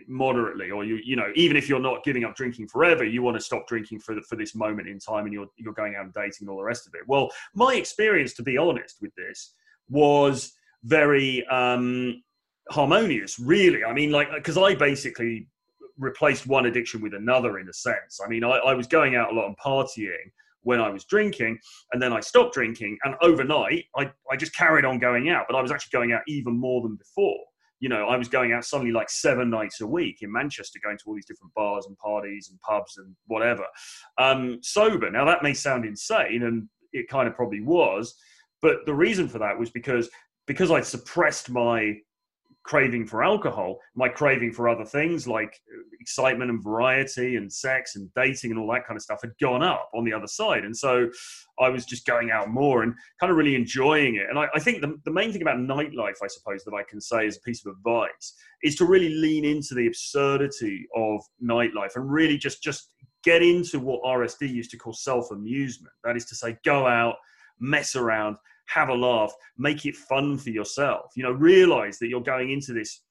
moderately, 0.08 0.72
or 0.72 0.84
you 0.84 1.00
you 1.04 1.16
know 1.16 1.32
even 1.36 1.58
if 1.58 1.68
you're 1.68 1.80
not 1.80 2.04
giving 2.04 2.24
up 2.24 2.36
drinking 2.36 2.68
forever, 2.68 3.04
you 3.04 3.22
want 3.22 3.36
to 3.36 3.42
stop 3.42 3.68
drinking 3.68 4.00
for 4.00 4.16
the, 4.16 4.22
for 4.22 4.36
this 4.36 4.56
moment 4.56 4.88
in 4.88 5.00
time, 5.00 5.26
and 5.26 5.34
you're 5.34 5.48
you're 5.58 5.74
going 5.74 5.96
out 5.96 6.06
and 6.06 6.14
dating 6.14 6.42
and 6.42 6.50
all 6.50 6.58
the 6.58 6.64
rest 6.64 6.88
of 6.88 6.94
it. 6.96 7.02
Well, 7.08 7.30
my 7.54 7.76
experience, 7.76 8.34
to 8.36 8.44
be 8.44 8.58
honest 8.58 8.98
with 9.02 9.14
this, 9.16 9.54
was 9.90 10.54
very 10.84 11.46
um, 11.48 12.22
harmonious. 12.70 13.40
Really, 13.40 13.84
I 13.84 13.94
mean, 13.94 14.12
like 14.12 14.32
because 14.34 14.58
I 14.58 14.76
basically 14.76 15.48
replaced 15.98 16.48
one 16.48 16.66
addiction 16.66 17.02
with 17.02 17.14
another 17.14 17.60
in 17.60 17.68
a 17.70 17.74
sense. 17.74 18.20
I 18.24 18.30
mean, 18.30 18.44
I, 18.44 18.50
I 18.52 18.74
was 18.74 18.88
going 18.88 19.16
out 19.16 19.32
a 19.32 19.36
lot 19.36 19.48
and 19.48 19.58
partying 19.58 20.32
when 20.64 20.80
I 20.80 20.90
was 20.90 21.06
drinking. 21.06 21.58
And 21.92 22.02
then 22.02 22.14
I 22.14 22.20
stopped 22.20 22.54
drinking. 22.54 22.98
And 23.04 23.16
overnight, 23.22 23.86
I, 23.96 24.12
I 24.30 24.36
just 24.36 24.56
carried 24.56 24.86
on 24.86 25.00
going 25.00 25.30
out, 25.30 25.46
but 25.48 25.56
I 25.56 25.62
was 25.62 25.72
actually 25.72 25.98
going 25.98 26.14
out 26.14 26.22
even 26.28 26.60
more 26.60 26.82
than 26.82 26.96
before. 26.96 27.40
You 27.80 27.90
know, 27.90 28.08
I 28.08 28.16
was 28.16 28.28
going 28.28 28.54
out 28.54 28.64
suddenly 28.64 28.92
like 28.92 29.10
seven 29.10 29.50
nights 29.50 29.82
a 29.82 29.88
week 29.88 30.20
in 30.22 30.32
Manchester, 30.32 30.80
going 30.84 30.98
to 30.98 31.04
all 31.08 31.16
these 31.16 31.26
different 31.26 31.54
bars 31.56 31.88
and 31.88 31.98
parties 31.98 32.50
and 32.52 32.60
pubs 32.62 32.98
and 32.98 33.16
whatever. 33.26 33.66
Um, 34.20 34.60
sober. 34.62 35.10
Now, 35.10 35.26
that 35.26 35.42
may 35.42 35.56
sound 35.56 35.84
insane, 35.86 36.44
and 36.44 36.70
it 36.94 37.10
kind 37.10 37.28
of 37.28 37.36
probably 37.36 37.62
was. 37.62 38.14
But 38.62 38.86
the 38.86 38.94
reason 38.94 39.28
for 39.28 39.40
that 39.40 39.58
was 39.58 39.72
because 39.72 40.10
because 40.48 40.70
I'd 40.70 40.86
suppressed 40.86 41.50
my 41.50 41.96
craving 42.64 43.08
for 43.08 43.24
alcohol, 43.24 43.80
my 43.96 44.08
craving 44.08 44.54
for 44.54 44.70
other 44.70 44.86
things 44.86 45.28
like 45.28 45.60
excitement 46.00 46.52
and 46.52 46.64
variety 46.64 47.36
and 47.36 47.52
sex 47.52 47.96
and 47.96 48.14
dating 48.14 48.52
and 48.52 48.60
all 48.60 48.72
that 48.72 48.86
kind 48.86 48.96
of 48.96 49.02
stuff 49.02 49.22
had 49.22 49.32
gone 49.40 49.64
up 49.64 49.90
on 49.96 50.04
the 50.04 50.14
other 50.14 50.28
side. 50.28 50.64
And 50.64 50.76
so 50.76 51.10
I 51.60 51.70
was 51.70 51.86
just 51.86 52.06
going 52.06 52.32
out 52.32 52.50
more 52.50 52.84
and 52.84 52.94
kind 53.20 53.32
of 53.32 53.38
really 53.38 53.56
enjoying 53.56 54.16
it. 54.16 54.28
And 54.30 54.38
I, 54.38 54.48
I 54.54 54.60
think 54.60 54.82
the, 54.82 55.00
the 55.06 55.12
main 55.12 55.32
thing 55.32 55.42
about 55.42 55.58
nightlife, 55.58 56.18
I 56.24 56.28
suppose, 56.28 56.64
that 56.64 56.74
I 56.76 56.84
can 56.88 57.02
say 57.02 57.26
as 57.26 57.38
a 57.38 57.42
piece 57.42 57.66
of 57.66 57.72
advice 57.72 58.36
is 58.64 58.76
to 58.76 58.86
really 58.86 59.10
lean 59.10 59.44
into 59.44 59.74
the 59.74 59.88
absurdity 59.88 60.88
of 60.96 61.22
nightlife 61.44 61.96
and 61.96 62.12
really 62.12 62.38
just, 62.38 62.62
just 62.62 62.92
get 63.24 63.42
into 63.42 63.80
what 63.80 64.04
RSD 64.04 64.50
used 64.50 64.72
to 64.72 64.78
call 64.78 64.94
self 64.94 65.32
amusement. 65.32 65.94
That 66.04 66.16
is 66.16 66.26
to 66.26 66.36
say, 66.36 66.58
go 66.64 66.88
out, 66.88 67.16
mess 67.60 67.96
around, 67.96 68.38
have 68.68 68.90
a 68.90 68.94
laugh, 68.94 69.34
make 69.58 69.86
it 69.86 69.96
fun 69.96 70.38
for 70.38 70.50
yourself. 70.50 71.12
You 71.16 71.24
know, 71.24 71.32
realize 71.32 72.00
that 72.00 72.08
you're 72.08 72.22
going 72.22 72.52
into 72.52 72.74
this 72.74 73.02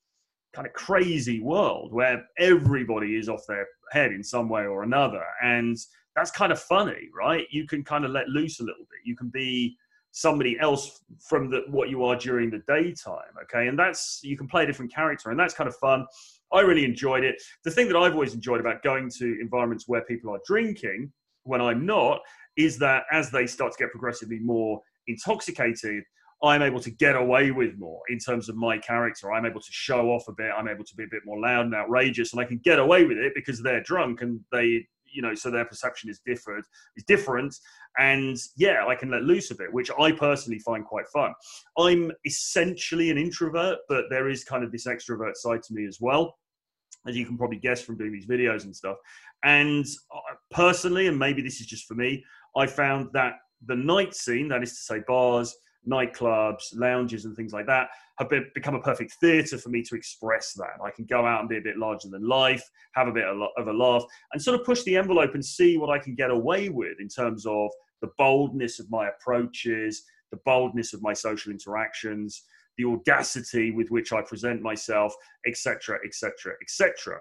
kind 0.55 0.67
of 0.67 0.73
crazy 0.73 1.41
world 1.41 1.93
where 1.93 2.25
everybody 2.39 3.17
is 3.17 3.29
off 3.29 3.43
their 3.47 3.67
head 3.93 4.13
in 4.13 4.23
some 4.23 4.49
way 4.49 4.67
or 4.67 4.83
another. 4.83 5.25
And 5.43 5.77
that's 6.17 6.31
kind 6.31 6.51
of 6.53 6.61
funny, 6.61 7.09
right? 7.17 7.47
You 7.51 7.67
can 7.67 7.85
kind 7.85 8.05
of 8.05 8.11
let 8.11 8.29
loose 8.29 8.61
a 8.61 8.65
little 8.65 8.85
bit. 8.91 9.01
You 9.05 9.17
can 9.17 9.29
be 9.29 9.77
somebody 10.13 10.59
else 10.59 11.05
from 11.29 11.51
the, 11.51 11.63
what 11.69 11.89
you 11.89 12.05
are 12.05 12.17
during 12.17 12.51
the 12.51 12.63
daytime, 12.67 13.33
okay? 13.45 13.69
And 13.69 13.79
that's, 13.79 14.21
you 14.25 14.37
can 14.37 14.49
play 14.49 14.65
a 14.65 14.67
different 14.67 14.93
character, 14.93 15.31
and 15.31 15.39
that's 15.39 15.55
kind 15.55 15.69
of 15.69 15.77
fun. 15.77 16.05
I 16.53 16.61
really 16.61 16.85
enjoyed 16.85 17.23
it. 17.23 17.41
The 17.65 17.71
thing 17.71 17.87
that 17.87 17.97
I've 17.97 18.15
always 18.15 18.35
enjoyed 18.35 18.59
about 18.59 18.83
going 18.83 19.09
to 19.19 19.39
environments 19.41 19.87
where 19.87 20.03
people 20.03 20.35
are 20.35 20.41
drinking 20.45 21.13
when 21.45 21.61
I'm 21.61 21.87
not 21.87 22.21
is 22.57 22.77
that 22.79 23.05
as 23.13 23.31
they 23.31 23.47
start 23.47 23.73
to 23.73 23.79
get 23.79 23.93
progressively 23.93 24.41
more 24.41 24.83
intoxicated, 25.11 26.05
I'm 26.43 26.63
able 26.63 26.81
to 26.81 26.91
get 26.91 27.17
away 27.17 27.51
with 27.51 27.79
more 27.79 28.01
in 28.09 28.19
terms 28.19 28.49
of 28.49 28.57
my 28.57 28.79
character. 28.79 29.33
I'm 29.33 29.45
able 29.45 29.61
to 29.61 29.73
show 29.73 30.11
off 30.11 30.27
a 30.29 30.33
bit. 30.33 30.51
I'm 30.57 30.69
able 30.69 30.85
to 30.85 30.97
be 30.97 31.05
a 31.05 31.11
bit 31.11 31.23
more 31.27 31.39
loud 31.39 31.67
and 31.67 31.75
outrageous, 31.75 32.33
and 32.33 32.41
I 32.41 32.45
can 32.45 32.59
get 32.59 32.79
away 32.79 33.05
with 33.05 33.19
it 33.19 33.33
because 33.35 33.63
they're 33.63 33.83
drunk 33.83 34.23
and 34.23 34.41
they, 34.51 34.87
you 35.13 35.21
know, 35.21 35.35
so 35.35 35.51
their 35.51 35.67
perception 35.67 36.09
is 36.09 36.21
different. 36.25 36.65
Is 36.97 37.05
different, 37.05 37.55
and 37.99 38.37
yeah, 38.57 38.87
I 38.87 38.95
can 38.95 39.11
let 39.11 39.23
loose 39.23 39.51
a 39.51 39.55
bit, 39.55 39.73
which 39.73 39.91
I 40.01 40.13
personally 40.13 40.61
find 40.61 40.85
quite 40.85 41.09
fun. 41.13 41.35
I'm 41.77 42.11
essentially 42.25 43.11
an 43.11 43.19
introvert, 43.19 43.79
but 43.89 44.05
there 44.09 44.31
is 44.31 44.45
kind 44.45 44.65
of 44.65 44.73
this 44.73 44.87
extrovert 44.87 45.37
side 45.37 45.63
to 45.65 45.75
me 45.75 45.87
as 45.87 45.99
well, 46.01 46.39
as 47.07 47.17
you 47.17 47.27
can 47.27 47.37
probably 47.37 47.59
guess 47.59 47.83
from 47.83 47.99
doing 47.99 48.13
these 48.13 48.27
videos 48.27 48.65
and 48.65 48.75
stuff. 48.75 48.97
And 49.45 49.85
uh, 50.15 50.35
personally, 50.51 51.07
and 51.09 51.19
maybe 51.19 51.43
this 51.43 51.61
is 51.61 51.67
just 51.67 51.87
for 51.87 51.95
me, 51.95 52.25
I 52.57 52.67
found 52.67 53.09
that 53.13 53.35
the 53.67 53.77
night 53.77 54.15
scene, 54.15 54.49
that 54.49 54.63
is 54.63 54.71
to 54.71 54.83
say, 54.83 55.03
bars, 55.07 55.57
nightclubs, 55.89 56.75
lounges, 56.75 57.25
and 57.25 57.37
things 57.37 57.53
like 57.53 57.67
that, 57.67 57.89
have 58.19 58.29
been, 58.29 58.47
become 58.55 58.75
a 58.75 58.81
perfect 58.81 59.15
theatre 59.21 59.59
for 59.59 59.71
me 59.71 59.83
to 59.83 59.95
express 59.95 60.53
that. 60.55 60.83
I 60.85 60.91
can 60.91 61.07
go 61.07 61.25
out 61.25 61.41
and 61.41 61.49
be 61.49 61.57
a 61.57 61.63
bit 61.63 61.79
larger 61.79 62.09
than 62.09 62.29
life, 62.29 62.63
have 62.95 63.09
a 63.09 63.13
bit 63.13 63.25
of 63.25 63.67
a 63.67 63.73
laugh, 63.73 64.05
and 64.33 64.43
sort 64.43 64.61
of 64.61 64.67
push 64.67 64.83
the 64.83 64.97
envelope 64.97 65.35
and 65.35 65.45
see 65.45 65.79
what 65.79 65.91
I 65.91 65.99
can 65.99 66.15
get 66.15 66.31
away 66.31 66.69
with 66.69 67.01
in 67.01 67.09
terms 67.09 67.47
of 67.47 67.71
the 68.03 68.11
boldness 68.19 68.79
of 68.79 68.91
my 68.91 69.09
approaches, 69.09 70.05
the 70.31 70.39
boldness 70.45 70.93
of 70.93 71.03
my 71.03 71.13
social 71.13 71.51
interactions, 71.51 72.45
the 72.77 72.85
audacity 72.85 73.71
with 73.71 73.91
which 73.91 74.13
I 74.13 74.23
present 74.23 74.63
myself, 74.63 75.15
etc., 75.47 75.99
etc., 76.05 76.55
etc. 76.63 77.19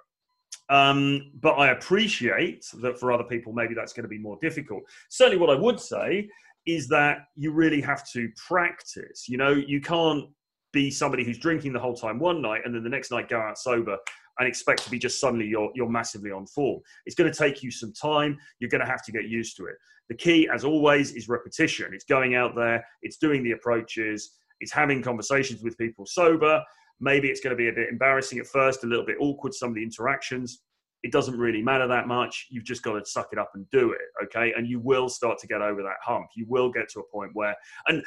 Um, 0.69 1.31
but 1.41 1.53
I 1.53 1.71
appreciate 1.71 2.65
that 2.81 2.99
for 2.99 3.11
other 3.11 3.23
people, 3.23 3.53
maybe 3.53 3.73
that's 3.73 3.93
going 3.93 4.03
to 4.03 4.09
be 4.09 4.19
more 4.19 4.37
difficult. 4.41 4.83
Certainly, 5.09 5.39
what 5.39 5.49
I 5.49 5.59
would 5.59 5.79
say 5.79 6.29
is 6.65 6.87
that 6.89 7.19
you 7.35 7.51
really 7.51 7.81
have 7.81 8.07
to 8.11 8.29
practice. 8.47 9.27
You 9.27 9.37
know, 9.37 9.51
you 9.51 9.81
can't 9.81 10.25
be 10.71 10.91
somebody 10.91 11.23
who's 11.23 11.39
drinking 11.39 11.73
the 11.73 11.79
whole 11.79 11.95
time 11.95 12.19
one 12.19 12.41
night 12.41 12.61
and 12.65 12.75
then 12.75 12.83
the 12.83 12.89
next 12.89 13.11
night 13.11 13.27
go 13.29 13.39
out 13.39 13.57
sober 13.57 13.97
and 14.37 14.47
expect 14.47 14.83
to 14.83 14.91
be 14.91 14.99
just 14.99 15.19
suddenly 15.19 15.45
you're, 15.45 15.71
you're 15.73 15.89
massively 15.89 16.31
on 16.31 16.45
form. 16.47 16.79
It's 17.05 17.15
going 17.15 17.31
to 17.31 17.37
take 17.37 17.63
you 17.63 17.71
some 17.71 17.91
time. 17.91 18.37
You're 18.59 18.69
going 18.69 18.83
to 18.83 18.87
have 18.87 19.03
to 19.05 19.11
get 19.11 19.25
used 19.25 19.57
to 19.57 19.65
it. 19.65 19.75
The 20.07 20.15
key, 20.15 20.49
as 20.53 20.63
always, 20.63 21.11
is 21.11 21.27
repetition. 21.27 21.91
It's 21.93 22.05
going 22.05 22.35
out 22.35 22.55
there, 22.55 22.83
it's 23.01 23.17
doing 23.17 23.43
the 23.43 23.51
approaches, 23.51 24.31
it's 24.59 24.71
having 24.71 25.01
conversations 25.01 25.61
with 25.61 25.77
people 25.77 26.05
sober. 26.05 26.63
Maybe 26.99 27.29
it's 27.29 27.39
going 27.39 27.55
to 27.55 27.57
be 27.57 27.69
a 27.69 27.73
bit 27.73 27.89
embarrassing 27.89 28.39
at 28.39 28.47
first, 28.47 28.83
a 28.83 28.87
little 28.87 29.05
bit 29.05 29.17
awkward, 29.19 29.53
some 29.53 29.69
of 29.69 29.75
the 29.75 29.83
interactions. 29.83 30.61
It 31.01 31.13
doesn't 31.13 31.37
really 31.37 31.61
matter 31.61 31.87
that 31.87 32.07
much. 32.07 32.47
You've 32.49 32.65
just 32.65 32.83
got 32.83 32.93
to 32.93 33.05
suck 33.05 33.29
it 33.31 33.39
up 33.39 33.51
and 33.53 33.65
do 33.71 33.93
it, 33.93 34.25
okay? 34.25 34.53
And 34.57 34.67
you 34.67 34.79
will 34.79 35.07
start 35.07 35.37
to 35.39 35.47
get 35.47 35.61
over 35.61 35.81
that 35.81 35.95
hump. 36.03 36.27
You 36.35 36.45
will 36.49 36.69
get 36.69 36.89
to 36.89 36.99
a 36.99 37.03
point 37.11 37.31
where, 37.33 37.55
and 37.87 38.03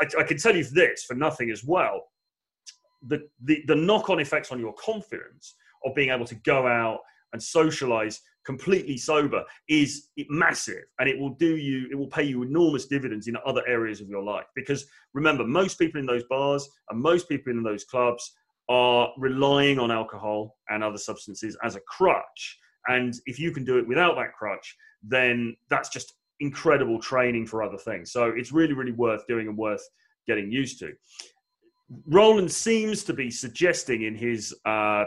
I, 0.00 0.20
I 0.20 0.24
can 0.24 0.36
tell 0.36 0.54
you 0.54 0.64
this 0.64 1.04
for 1.04 1.14
nothing 1.14 1.50
as 1.50 1.64
well, 1.64 2.02
the, 3.06 3.22
the, 3.42 3.62
the 3.66 3.74
knock 3.74 4.10
on 4.10 4.20
effects 4.20 4.52
on 4.52 4.60
your 4.60 4.74
confidence 4.74 5.56
of 5.84 5.94
being 5.94 6.10
able 6.10 6.26
to 6.26 6.34
go 6.36 6.66
out 6.66 6.98
and 7.32 7.42
socialize 7.42 8.20
completely 8.44 8.96
sober 8.96 9.42
is 9.68 10.08
massive 10.28 10.82
and 10.98 11.08
it 11.08 11.18
will 11.18 11.34
do 11.34 11.56
you 11.56 11.88
it 11.90 11.94
will 11.94 12.08
pay 12.08 12.22
you 12.22 12.42
enormous 12.42 12.86
dividends 12.86 13.26
in 13.26 13.36
other 13.46 13.66
areas 13.66 14.00
of 14.00 14.08
your 14.08 14.22
life. 14.22 14.46
Because 14.54 14.86
remember 15.12 15.44
most 15.44 15.78
people 15.78 16.00
in 16.00 16.06
those 16.06 16.24
bars 16.24 16.68
and 16.90 17.00
most 17.00 17.28
people 17.28 17.52
in 17.52 17.62
those 17.62 17.84
clubs 17.84 18.32
are 18.68 19.10
relying 19.18 19.78
on 19.78 19.90
alcohol 19.90 20.56
and 20.68 20.82
other 20.82 20.98
substances 20.98 21.56
as 21.62 21.76
a 21.76 21.80
crutch. 21.80 22.58
And 22.88 23.14
if 23.26 23.38
you 23.38 23.50
can 23.50 23.64
do 23.64 23.78
it 23.78 23.88
without 23.88 24.16
that 24.16 24.34
crutch 24.34 24.76
then 25.02 25.54
that's 25.68 25.90
just 25.90 26.14
incredible 26.40 26.98
training 26.98 27.46
for 27.46 27.62
other 27.62 27.78
things. 27.78 28.12
So 28.12 28.32
it's 28.36 28.52
really 28.52 28.74
really 28.74 28.92
worth 28.92 29.26
doing 29.26 29.48
and 29.48 29.56
worth 29.56 29.82
getting 30.26 30.50
used 30.50 30.78
to. 30.80 30.92
Roland 32.06 32.50
seems 32.50 33.04
to 33.04 33.12
be 33.12 33.30
suggesting 33.30 34.02
in 34.02 34.14
his 34.14 34.54
uh, 34.64 35.04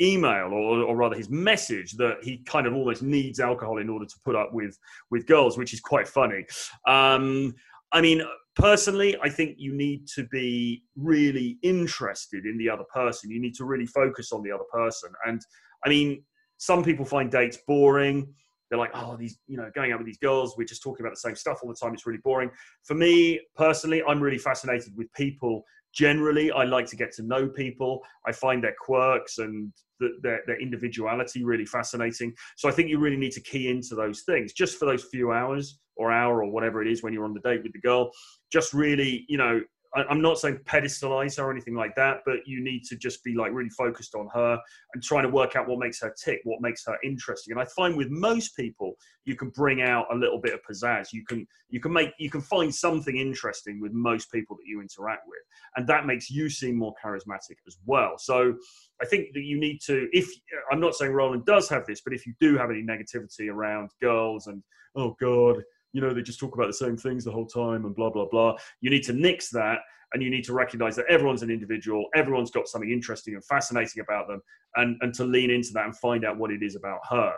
email 0.00 0.52
or, 0.52 0.82
or 0.82 0.96
rather 0.96 1.16
his 1.16 1.30
message 1.30 1.92
that 1.92 2.16
he 2.22 2.38
kind 2.38 2.66
of 2.66 2.74
almost 2.74 3.02
needs 3.02 3.40
alcohol 3.40 3.78
in 3.78 3.88
order 3.88 4.06
to 4.06 4.14
put 4.24 4.34
up 4.34 4.52
with 4.52 4.78
with 5.10 5.26
girls 5.26 5.56
which 5.58 5.72
is 5.72 5.80
quite 5.80 6.08
funny. 6.08 6.44
Um, 6.86 7.54
i 7.92 8.00
mean 8.00 8.22
personally 8.56 9.16
i 9.22 9.28
think 9.28 9.56
you 9.58 9.72
need 9.72 10.06
to 10.06 10.26
be 10.28 10.82
really 10.96 11.58
interested 11.62 12.44
in 12.46 12.58
the 12.58 12.68
other 12.68 12.84
person. 12.92 13.30
You 13.30 13.40
need 13.40 13.54
to 13.54 13.64
really 13.64 13.86
focus 13.86 14.32
on 14.32 14.42
the 14.42 14.52
other 14.52 14.64
person. 14.72 15.10
And 15.26 15.40
i 15.84 15.88
mean 15.88 16.24
some 16.58 16.84
people 16.84 17.04
find 17.04 17.30
dates 17.30 17.58
boring. 17.66 18.32
They're 18.70 18.78
like 18.78 18.92
oh 18.94 19.16
these 19.16 19.38
you 19.46 19.56
know 19.56 19.70
going 19.74 19.92
out 19.92 19.98
with 19.98 20.06
these 20.06 20.18
girls 20.18 20.56
we're 20.56 20.64
just 20.64 20.82
talking 20.82 21.04
about 21.04 21.12
the 21.12 21.20
same 21.28 21.36
stuff 21.36 21.60
all 21.62 21.68
the 21.68 21.76
time 21.76 21.94
it's 21.94 22.06
really 22.06 22.20
boring. 22.24 22.50
For 22.84 22.94
me 22.94 23.40
personally 23.54 24.02
i'm 24.08 24.20
really 24.20 24.38
fascinated 24.38 24.92
with 24.96 25.12
people 25.12 25.64
generally 25.94 26.50
i 26.52 26.64
like 26.64 26.86
to 26.86 26.96
get 26.96 27.12
to 27.12 27.22
know 27.22 27.48
people. 27.48 28.00
I 28.26 28.32
find 28.32 28.62
their 28.62 28.74
quirks 28.78 29.38
and 29.38 29.72
the, 30.00 30.08
their, 30.22 30.40
their 30.46 30.60
individuality 30.60 31.44
really 31.44 31.66
fascinating. 31.66 32.34
So 32.56 32.68
i 32.68 32.72
think 32.72 32.88
you 32.88 32.98
really 32.98 33.16
need 33.16 33.32
to 33.32 33.40
key 33.40 33.68
into 33.68 33.94
those 33.94 34.22
things. 34.22 34.52
Just 34.52 34.78
for 34.78 34.86
those 34.86 35.04
few 35.04 35.32
hours 35.32 35.78
or 35.96 36.10
hour 36.10 36.42
or 36.42 36.50
whatever 36.50 36.82
it 36.82 36.88
is 36.88 37.02
when 37.02 37.12
you're 37.12 37.24
on 37.24 37.34
the 37.34 37.40
date 37.40 37.62
with 37.62 37.72
the 37.72 37.80
girl 37.80 38.10
just 38.52 38.72
really 38.72 39.24
you 39.28 39.38
know 39.38 39.60
I'm 39.94 40.20
not 40.20 40.38
saying 40.38 40.58
pedestalize 40.64 41.36
her 41.36 41.44
or 41.44 41.52
anything 41.52 41.74
like 41.74 41.94
that, 41.94 42.22
but 42.26 42.38
you 42.46 42.62
need 42.62 42.84
to 42.84 42.96
just 42.96 43.22
be 43.22 43.34
like 43.34 43.52
really 43.52 43.70
focused 43.70 44.14
on 44.16 44.28
her 44.34 44.58
and 44.92 45.02
trying 45.02 45.22
to 45.22 45.28
work 45.28 45.54
out 45.54 45.68
what 45.68 45.78
makes 45.78 46.00
her 46.00 46.12
tick, 46.22 46.40
what 46.44 46.60
makes 46.60 46.84
her 46.86 46.96
interesting. 47.04 47.52
And 47.52 47.60
I 47.60 47.64
find 47.64 47.96
with 47.96 48.10
most 48.10 48.56
people, 48.56 48.94
you 49.24 49.36
can 49.36 49.50
bring 49.50 49.82
out 49.82 50.06
a 50.10 50.16
little 50.16 50.40
bit 50.40 50.52
of 50.52 50.60
pizzazz. 50.68 51.12
You 51.12 51.24
can 51.24 51.46
you 51.68 51.80
can 51.80 51.92
make 51.92 52.12
you 52.18 52.28
can 52.28 52.40
find 52.40 52.74
something 52.74 53.16
interesting 53.16 53.80
with 53.80 53.92
most 53.92 54.32
people 54.32 54.56
that 54.56 54.66
you 54.66 54.80
interact 54.80 55.22
with, 55.28 55.42
and 55.76 55.86
that 55.86 56.06
makes 56.06 56.28
you 56.28 56.50
seem 56.50 56.76
more 56.76 56.94
charismatic 57.02 57.56
as 57.66 57.78
well. 57.86 58.14
So 58.18 58.54
I 59.00 59.06
think 59.06 59.28
that 59.34 59.42
you 59.42 59.58
need 59.58 59.78
to. 59.86 60.08
If 60.12 60.28
I'm 60.72 60.80
not 60.80 60.94
saying 60.94 61.12
Roland 61.12 61.46
does 61.46 61.68
have 61.68 61.86
this, 61.86 62.00
but 62.00 62.12
if 62.12 62.26
you 62.26 62.34
do 62.40 62.56
have 62.58 62.70
any 62.70 62.82
negativity 62.82 63.48
around 63.48 63.90
girls 64.00 64.48
and 64.48 64.62
oh 64.96 65.16
god 65.20 65.62
you 65.94 66.00
know, 66.00 66.12
they 66.12 66.22
just 66.22 66.40
talk 66.40 66.54
about 66.54 66.66
the 66.66 66.74
same 66.74 66.96
things 66.96 67.24
the 67.24 67.30
whole 67.30 67.46
time 67.46 67.86
and 67.86 67.94
blah, 67.94 68.10
blah, 68.10 68.26
blah. 68.26 68.56
You 68.80 68.90
need 68.90 69.04
to 69.04 69.12
nix 69.12 69.48
that 69.50 69.78
and 70.12 70.22
you 70.22 70.28
need 70.28 70.44
to 70.44 70.52
recognize 70.52 70.96
that 70.96 71.06
everyone's 71.08 71.42
an 71.42 71.50
individual, 71.50 72.06
everyone's 72.16 72.50
got 72.50 72.68
something 72.68 72.90
interesting 72.90 73.34
and 73.34 73.44
fascinating 73.44 74.02
about 74.02 74.26
them, 74.28 74.42
and, 74.74 74.96
and 75.00 75.14
to 75.14 75.24
lean 75.24 75.50
into 75.50 75.70
that 75.72 75.84
and 75.86 75.96
find 75.98 76.24
out 76.24 76.36
what 76.36 76.50
it 76.50 76.62
is 76.62 76.74
about 76.76 76.98
her. 77.08 77.32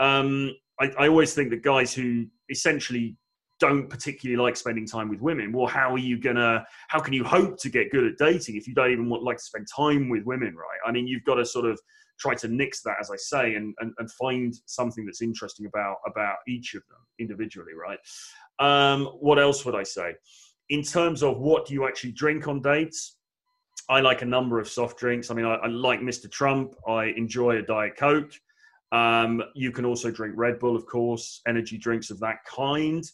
Um, 0.00 0.52
I, 0.80 0.90
I 0.98 1.08
always 1.08 1.32
think 1.32 1.50
that 1.50 1.62
guys 1.62 1.94
who 1.94 2.26
essentially 2.50 3.16
don't 3.60 3.88
particularly 3.88 4.42
like 4.42 4.56
spending 4.56 4.84
time 4.84 5.08
with 5.08 5.20
women 5.20 5.52
well 5.52 5.68
how 5.68 5.94
are 5.94 5.98
you 5.98 6.18
gonna 6.18 6.66
how 6.88 6.98
can 6.98 7.12
you 7.12 7.22
hope 7.22 7.56
to 7.56 7.68
get 7.68 7.92
good 7.92 8.04
at 8.04 8.18
dating 8.18 8.56
if 8.56 8.66
you 8.66 8.74
don't 8.74 8.90
even 8.90 9.08
want 9.08 9.22
like 9.22 9.36
to 9.36 9.44
spend 9.44 9.64
time 9.76 10.08
with 10.08 10.24
women 10.24 10.52
right 10.56 10.80
i 10.84 10.90
mean 10.90 11.06
you've 11.06 11.22
got 11.22 11.36
to 11.36 11.44
sort 11.44 11.64
of 11.64 11.78
try 12.22 12.34
to 12.36 12.48
nix 12.48 12.82
that, 12.82 12.96
as 13.00 13.10
I 13.10 13.16
say, 13.16 13.54
and, 13.56 13.74
and, 13.80 13.92
and 13.98 14.10
find 14.12 14.54
something 14.66 15.04
that's 15.04 15.22
interesting 15.22 15.66
about 15.66 15.96
about 16.06 16.36
each 16.46 16.74
of 16.74 16.82
them 16.88 16.98
individually, 17.18 17.72
right? 17.74 17.98
Um, 18.58 19.06
what 19.20 19.38
else 19.38 19.64
would 19.64 19.74
I 19.74 19.82
say? 19.82 20.14
In 20.68 20.82
terms 20.82 21.22
of 21.22 21.38
what 21.38 21.66
do 21.66 21.74
you 21.74 21.86
actually 21.86 22.12
drink 22.12 22.46
on 22.46 22.62
dates, 22.62 23.16
I 23.88 24.00
like 24.00 24.22
a 24.22 24.26
number 24.26 24.60
of 24.60 24.68
soft 24.68 24.98
drinks. 24.98 25.30
I 25.30 25.34
mean, 25.34 25.44
I, 25.44 25.54
I 25.56 25.66
like 25.66 26.00
Mr. 26.00 26.30
Trump. 26.30 26.74
I 26.86 27.06
enjoy 27.16 27.58
a 27.58 27.62
Diet 27.62 27.96
Coke. 27.96 28.32
Um, 28.92 29.42
you 29.54 29.72
can 29.72 29.84
also 29.84 30.10
drink 30.10 30.34
Red 30.36 30.58
Bull, 30.58 30.76
of 30.76 30.86
course, 30.86 31.40
energy 31.46 31.78
drinks 31.78 32.10
of 32.10 32.20
that 32.20 32.44
kind. 32.46 33.04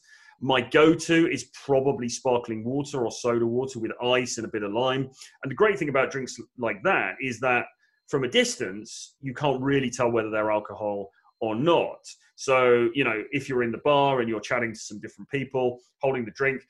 My 0.40 0.60
go 0.60 0.94
to 0.94 1.30
is 1.32 1.44
probably 1.66 2.08
sparkling 2.08 2.64
water 2.64 3.04
or 3.04 3.10
soda 3.10 3.46
water 3.46 3.80
with 3.80 3.92
ice 4.02 4.38
and 4.38 4.46
a 4.46 4.50
bit 4.50 4.62
of 4.62 4.72
lime. 4.72 5.10
And 5.42 5.50
the 5.50 5.56
great 5.56 5.78
thing 5.78 5.88
about 5.88 6.12
drinks 6.12 6.38
like 6.58 6.82
that 6.84 7.14
is 7.20 7.40
that 7.40 7.64
from 8.08 8.24
a 8.24 8.28
distance, 8.28 9.14
you 9.20 9.34
can't 9.34 9.60
really 9.62 9.90
tell 9.90 10.10
whether 10.10 10.30
they're 10.30 10.50
alcohol 10.50 11.10
or 11.40 11.54
not. 11.54 12.00
So, 12.34 12.88
you 12.94 13.04
know, 13.04 13.22
if 13.32 13.48
you're 13.48 13.62
in 13.62 13.72
the 13.72 13.80
bar 13.84 14.20
and 14.20 14.28
you're 14.28 14.40
chatting 14.40 14.72
to 14.72 14.78
some 14.78 15.00
different 15.00 15.28
people, 15.30 15.78
holding 16.00 16.24
the 16.24 16.30
drink, 16.32 16.62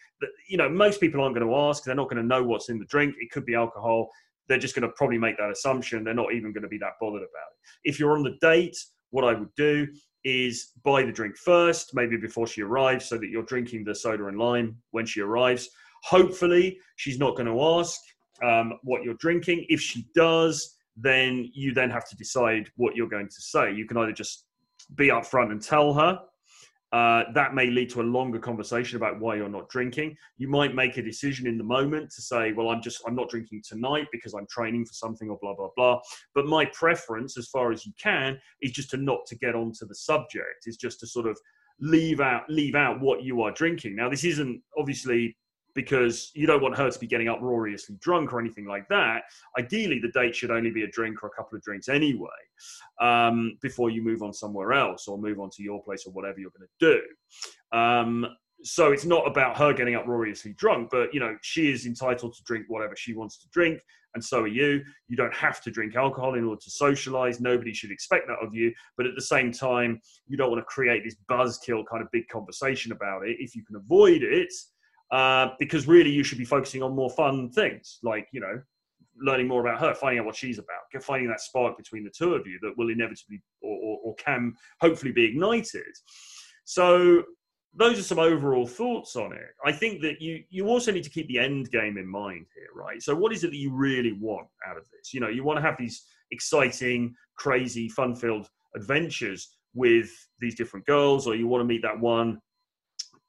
you 0.48 0.56
know, 0.56 0.68
most 0.68 1.00
people 1.00 1.20
aren't 1.22 1.36
going 1.36 1.46
to 1.46 1.56
ask. 1.56 1.84
They're 1.84 1.94
not 1.94 2.10
going 2.10 2.22
to 2.22 2.26
know 2.26 2.42
what's 2.42 2.68
in 2.68 2.78
the 2.78 2.84
drink. 2.86 3.14
It 3.18 3.30
could 3.30 3.46
be 3.46 3.54
alcohol. 3.54 4.08
They're 4.48 4.58
just 4.58 4.74
going 4.74 4.88
to 4.88 4.94
probably 4.96 5.18
make 5.18 5.36
that 5.38 5.50
assumption. 5.50 6.04
They're 6.04 6.14
not 6.14 6.32
even 6.32 6.52
going 6.52 6.62
to 6.62 6.68
be 6.68 6.78
that 6.78 6.92
bothered 7.00 7.22
about 7.22 7.52
it. 7.52 7.88
If 7.88 8.00
you're 8.00 8.16
on 8.16 8.22
the 8.22 8.36
date, 8.40 8.76
what 9.10 9.24
I 9.24 9.34
would 9.38 9.54
do 9.56 9.86
is 10.24 10.72
buy 10.84 11.02
the 11.02 11.12
drink 11.12 11.36
first, 11.36 11.94
maybe 11.94 12.16
before 12.16 12.46
she 12.46 12.62
arrives, 12.62 13.06
so 13.06 13.18
that 13.18 13.28
you're 13.28 13.42
drinking 13.44 13.84
the 13.84 13.94
soda 13.94 14.26
and 14.26 14.38
lime 14.38 14.76
when 14.90 15.06
she 15.06 15.20
arrives. 15.20 15.68
Hopefully, 16.02 16.78
she's 16.96 17.18
not 17.18 17.36
going 17.36 17.46
to 17.46 17.62
ask 17.62 18.00
um, 18.42 18.72
what 18.82 19.02
you're 19.02 19.14
drinking. 19.14 19.66
If 19.68 19.80
she 19.80 20.06
does, 20.14 20.77
then 21.00 21.50
you 21.54 21.72
then 21.72 21.90
have 21.90 22.08
to 22.08 22.16
decide 22.16 22.70
what 22.76 22.96
you're 22.96 23.08
going 23.08 23.28
to 23.28 23.40
say. 23.40 23.72
You 23.72 23.86
can 23.86 23.96
either 23.96 24.12
just 24.12 24.44
be 24.94 25.08
upfront 25.08 25.52
and 25.52 25.62
tell 25.62 25.94
her. 25.94 26.20
Uh, 26.90 27.24
that 27.34 27.54
may 27.54 27.66
lead 27.66 27.90
to 27.90 28.00
a 28.00 28.02
longer 28.02 28.38
conversation 28.38 28.96
about 28.96 29.20
why 29.20 29.34
you're 29.34 29.48
not 29.48 29.68
drinking. 29.68 30.16
You 30.38 30.48
might 30.48 30.74
make 30.74 30.96
a 30.96 31.02
decision 31.02 31.46
in 31.46 31.58
the 31.58 31.64
moment 31.64 32.10
to 32.12 32.22
say, 32.22 32.52
"Well, 32.52 32.70
I'm 32.70 32.80
just 32.80 33.02
I'm 33.06 33.14
not 33.14 33.28
drinking 33.28 33.62
tonight 33.68 34.06
because 34.10 34.32
I'm 34.32 34.46
training 34.48 34.86
for 34.86 34.94
something," 34.94 35.28
or 35.28 35.38
blah 35.42 35.54
blah 35.54 35.68
blah. 35.76 36.00
But 36.34 36.46
my 36.46 36.64
preference, 36.66 37.36
as 37.36 37.48
far 37.48 37.72
as 37.72 37.84
you 37.84 37.92
can, 38.02 38.38
is 38.62 38.72
just 38.72 38.88
to 38.90 38.96
not 38.96 39.26
to 39.26 39.36
get 39.36 39.54
onto 39.54 39.86
the 39.86 39.94
subject. 39.94 40.64
Is 40.64 40.78
just 40.78 40.98
to 41.00 41.06
sort 41.06 41.26
of 41.26 41.38
leave 41.78 42.20
out 42.20 42.48
leave 42.48 42.74
out 42.74 43.00
what 43.00 43.22
you 43.22 43.42
are 43.42 43.52
drinking. 43.52 43.94
Now, 43.94 44.08
this 44.08 44.24
isn't 44.24 44.62
obviously 44.78 45.36
because 45.74 46.30
you 46.34 46.46
don't 46.46 46.62
want 46.62 46.76
her 46.76 46.90
to 46.90 46.98
be 46.98 47.06
getting 47.06 47.28
uproariously 47.28 47.96
drunk 48.00 48.32
or 48.32 48.40
anything 48.40 48.66
like 48.66 48.88
that. 48.88 49.22
Ideally, 49.58 50.00
the 50.00 50.10
date 50.10 50.34
should 50.34 50.50
only 50.50 50.70
be 50.70 50.82
a 50.82 50.90
drink 50.90 51.22
or 51.22 51.28
a 51.28 51.30
couple 51.30 51.56
of 51.56 51.62
drinks 51.62 51.88
anyway 51.88 52.28
um, 53.00 53.56
before 53.60 53.90
you 53.90 54.02
move 54.02 54.22
on 54.22 54.32
somewhere 54.32 54.72
else 54.72 55.06
or 55.08 55.18
move 55.18 55.40
on 55.40 55.50
to 55.50 55.62
your 55.62 55.82
place 55.82 56.04
or 56.06 56.12
whatever 56.12 56.40
you're 56.40 56.50
going 56.50 56.68
to 56.68 57.00
do. 57.72 57.78
Um, 57.78 58.26
so 58.62 58.92
it's 58.92 59.04
not 59.04 59.26
about 59.26 59.56
her 59.56 59.72
getting 59.72 59.94
uproariously 59.94 60.52
drunk, 60.54 60.88
but 60.90 61.14
you 61.14 61.20
know 61.20 61.36
she 61.42 61.70
is 61.70 61.86
entitled 61.86 62.34
to 62.34 62.42
drink 62.44 62.66
whatever 62.68 62.96
she 62.96 63.14
wants 63.14 63.38
to 63.38 63.48
drink, 63.50 63.80
and 64.14 64.24
so 64.24 64.42
are 64.42 64.48
you. 64.48 64.82
You 65.06 65.16
don't 65.16 65.34
have 65.34 65.60
to 65.62 65.70
drink 65.70 65.94
alcohol 65.94 66.34
in 66.34 66.44
order 66.44 66.60
to 66.60 66.70
socialize. 66.70 67.40
Nobody 67.40 67.72
should 67.72 67.92
expect 67.92 68.26
that 68.26 68.44
of 68.44 68.54
you, 68.54 68.72
but 68.96 69.06
at 69.06 69.14
the 69.14 69.22
same 69.22 69.52
time, 69.52 70.00
you 70.26 70.36
don't 70.36 70.50
want 70.50 70.60
to 70.60 70.66
create 70.66 71.04
this 71.04 71.16
buzzkill 71.30 71.84
kind 71.88 72.02
of 72.02 72.10
big 72.10 72.26
conversation 72.28 72.90
about 72.92 73.28
it. 73.28 73.36
If 73.38 73.54
you 73.54 73.64
can 73.64 73.76
avoid 73.76 74.22
it, 74.22 74.52
uh, 75.10 75.48
because 75.58 75.86
really 75.86 76.10
you 76.10 76.22
should 76.22 76.38
be 76.38 76.44
focusing 76.44 76.82
on 76.82 76.94
more 76.94 77.10
fun 77.10 77.50
things 77.50 77.98
like 78.02 78.28
you 78.32 78.40
know 78.40 78.60
learning 79.20 79.48
more 79.48 79.60
about 79.60 79.80
her 79.80 79.94
finding 79.94 80.20
out 80.20 80.26
what 80.26 80.36
she's 80.36 80.58
about 80.58 81.02
finding 81.02 81.28
that 81.28 81.40
spark 81.40 81.76
between 81.76 82.04
the 82.04 82.10
two 82.10 82.34
of 82.34 82.46
you 82.46 82.58
that 82.62 82.76
will 82.76 82.90
inevitably 82.90 83.40
or, 83.62 83.76
or, 83.76 83.98
or 84.04 84.14
can 84.16 84.54
hopefully 84.80 85.12
be 85.12 85.24
ignited. 85.24 85.94
So 86.64 87.22
those 87.74 87.98
are 87.98 88.02
some 88.02 88.18
overall 88.18 88.66
thoughts 88.66 89.16
on 89.16 89.32
it. 89.32 89.48
I 89.64 89.72
think 89.72 90.00
that 90.02 90.20
you 90.20 90.42
you 90.50 90.66
also 90.68 90.92
need 90.92 91.04
to 91.04 91.10
keep 91.10 91.28
the 91.28 91.38
end 91.38 91.70
game 91.70 91.98
in 91.98 92.06
mind 92.06 92.46
here 92.54 92.68
right? 92.74 93.02
So 93.02 93.14
what 93.14 93.32
is 93.32 93.44
it 93.44 93.50
that 93.50 93.56
you 93.56 93.72
really 93.72 94.12
want 94.12 94.48
out 94.66 94.76
of 94.76 94.84
this? 94.84 95.12
You 95.12 95.20
know 95.20 95.28
you 95.28 95.44
want 95.44 95.58
to 95.58 95.62
have 95.62 95.76
these 95.78 96.04
exciting 96.30 97.14
crazy 97.36 97.88
fun 97.88 98.14
filled 98.14 98.48
adventures 98.76 99.56
with 99.74 100.10
these 100.40 100.54
different 100.54 100.86
girls 100.86 101.26
or 101.26 101.34
you 101.34 101.46
want 101.46 101.60
to 101.60 101.64
meet 101.64 101.82
that 101.82 101.98
one 101.98 102.40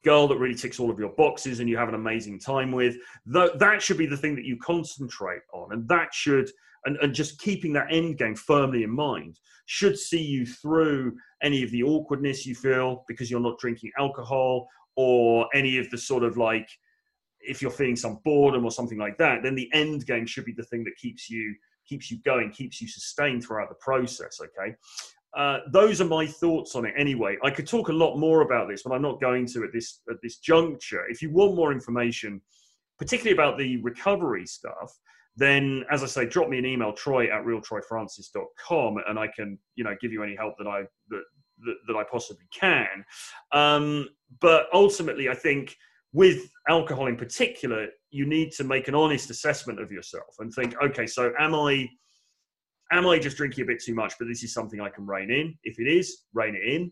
girl 0.04 0.26
that 0.28 0.38
really 0.38 0.54
ticks 0.54 0.80
all 0.80 0.90
of 0.90 0.98
your 0.98 1.10
boxes 1.10 1.60
and 1.60 1.68
you 1.68 1.76
have 1.76 1.88
an 1.88 1.94
amazing 1.94 2.38
time 2.38 2.72
with. 2.72 2.96
That 3.26 3.78
should 3.80 3.98
be 3.98 4.06
the 4.06 4.16
thing 4.16 4.34
that 4.36 4.44
you 4.44 4.56
concentrate 4.58 5.42
on. 5.52 5.72
And 5.72 5.88
that 5.88 6.14
should, 6.14 6.50
and, 6.84 6.96
and 6.98 7.14
just 7.14 7.40
keeping 7.40 7.72
that 7.74 7.92
end 7.92 8.18
game 8.18 8.34
firmly 8.34 8.82
in 8.82 8.90
mind, 8.90 9.38
should 9.66 9.98
see 9.98 10.22
you 10.22 10.46
through 10.46 11.16
any 11.42 11.62
of 11.62 11.70
the 11.70 11.82
awkwardness 11.82 12.46
you 12.46 12.54
feel 12.54 13.04
because 13.06 13.30
you're 13.30 13.40
not 13.40 13.58
drinking 13.58 13.92
alcohol 13.98 14.66
or 14.96 15.48
any 15.54 15.78
of 15.78 15.88
the 15.90 15.98
sort 15.98 16.24
of 16.24 16.36
like, 16.36 16.68
if 17.40 17.62
you're 17.62 17.70
feeling 17.70 17.96
some 17.96 18.20
boredom 18.24 18.64
or 18.64 18.70
something 18.70 18.98
like 18.98 19.16
that, 19.18 19.42
then 19.42 19.54
the 19.54 19.70
end 19.72 20.06
game 20.06 20.26
should 20.26 20.44
be 20.44 20.52
the 20.52 20.64
thing 20.64 20.84
that 20.84 20.96
keeps 20.96 21.30
you 21.30 21.54
keeps 21.88 22.10
you 22.10 22.18
going, 22.24 22.50
keeps 22.50 22.80
you 22.80 22.86
sustained 22.86 23.42
throughout 23.42 23.68
the 23.68 23.74
process. 23.76 24.40
Okay, 24.40 24.74
uh, 25.36 25.58
those 25.72 26.00
are 26.00 26.06
my 26.06 26.26
thoughts 26.26 26.74
on 26.74 26.84
it. 26.84 26.94
Anyway, 26.96 27.36
I 27.44 27.50
could 27.50 27.66
talk 27.66 27.88
a 27.88 27.92
lot 27.92 28.16
more 28.16 28.42
about 28.42 28.68
this, 28.68 28.82
but 28.82 28.92
I'm 28.92 29.02
not 29.02 29.20
going 29.20 29.46
to 29.46 29.64
at 29.64 29.72
this 29.72 30.00
at 30.10 30.16
this 30.22 30.38
juncture. 30.38 31.04
If 31.08 31.22
you 31.22 31.30
want 31.30 31.54
more 31.54 31.72
information, 31.72 32.40
particularly 32.98 33.34
about 33.34 33.56
the 33.56 33.80
recovery 33.82 34.46
stuff, 34.46 34.92
then 35.36 35.84
as 35.90 36.02
I 36.02 36.06
say, 36.06 36.26
drop 36.26 36.48
me 36.48 36.58
an 36.58 36.66
email, 36.66 36.92
Troy 36.92 37.26
at 37.26 37.44
realtroyfrancis.com, 37.44 38.96
and 39.06 39.18
I 39.18 39.28
can 39.28 39.58
you 39.76 39.84
know 39.84 39.94
give 40.00 40.12
you 40.12 40.22
any 40.22 40.34
help 40.34 40.54
that 40.58 40.66
I 40.66 40.82
that 41.10 41.22
that, 41.64 41.74
that 41.86 41.96
I 41.96 42.04
possibly 42.10 42.46
can. 42.52 43.04
Um, 43.52 44.08
but 44.40 44.66
ultimately, 44.72 45.28
I 45.28 45.34
think 45.34 45.76
with 46.12 46.50
alcohol 46.68 47.06
in 47.06 47.16
particular, 47.16 47.86
you 48.10 48.26
need 48.26 48.50
to 48.52 48.64
make 48.64 48.88
an 48.88 48.94
honest 48.96 49.30
assessment 49.30 49.80
of 49.80 49.92
yourself 49.92 50.34
and 50.40 50.52
think, 50.52 50.74
okay, 50.82 51.06
so 51.06 51.32
am 51.38 51.54
I 51.54 51.88
am 52.90 53.06
I 53.06 53.18
just 53.18 53.36
drinking 53.36 53.64
a 53.64 53.66
bit 53.66 53.82
too 53.82 53.94
much? 53.94 54.14
But 54.18 54.28
this 54.28 54.42
is 54.42 54.52
something 54.52 54.80
I 54.80 54.88
can 54.88 55.06
rein 55.06 55.30
in. 55.30 55.56
If 55.64 55.78
it 55.78 55.86
is, 55.86 56.24
rein 56.34 56.54
it 56.54 56.66
in. 56.66 56.90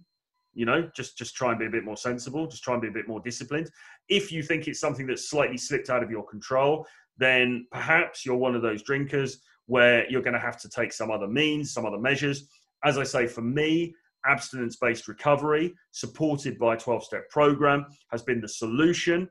You 0.54 0.64
know, 0.64 0.90
just 0.96 1.16
just 1.16 1.36
try 1.36 1.50
and 1.50 1.58
be 1.58 1.66
a 1.66 1.70
bit 1.70 1.84
more 1.84 1.96
sensible. 1.96 2.46
Just 2.46 2.64
try 2.64 2.74
and 2.74 2.82
be 2.82 2.88
a 2.88 2.92
bit 2.92 3.06
more 3.06 3.20
disciplined. 3.20 3.70
If 4.08 4.32
you 4.32 4.42
think 4.42 4.66
it's 4.66 4.80
something 4.80 5.06
that's 5.06 5.28
slightly 5.30 5.56
slipped 5.56 5.90
out 5.90 6.02
of 6.02 6.10
your 6.10 6.26
control, 6.26 6.86
then 7.16 7.66
perhaps 7.70 8.24
you're 8.24 8.36
one 8.36 8.54
of 8.54 8.62
those 8.62 8.82
drinkers 8.82 9.40
where 9.66 10.08
you're 10.10 10.22
going 10.22 10.34
to 10.34 10.40
have 10.40 10.58
to 10.60 10.68
take 10.68 10.92
some 10.92 11.10
other 11.10 11.28
means, 11.28 11.72
some 11.72 11.84
other 11.84 11.98
measures. 11.98 12.48
As 12.84 12.96
I 12.96 13.04
say, 13.04 13.26
for 13.26 13.42
me, 13.42 13.94
abstinence 14.26 14.76
based 14.76 15.08
recovery, 15.08 15.74
supported 15.92 16.58
by 16.58 16.74
a 16.74 16.78
12 16.78 17.04
step 17.04 17.28
program, 17.28 17.86
has 18.10 18.22
been 18.22 18.40
the 18.40 18.48
solution. 18.48 19.28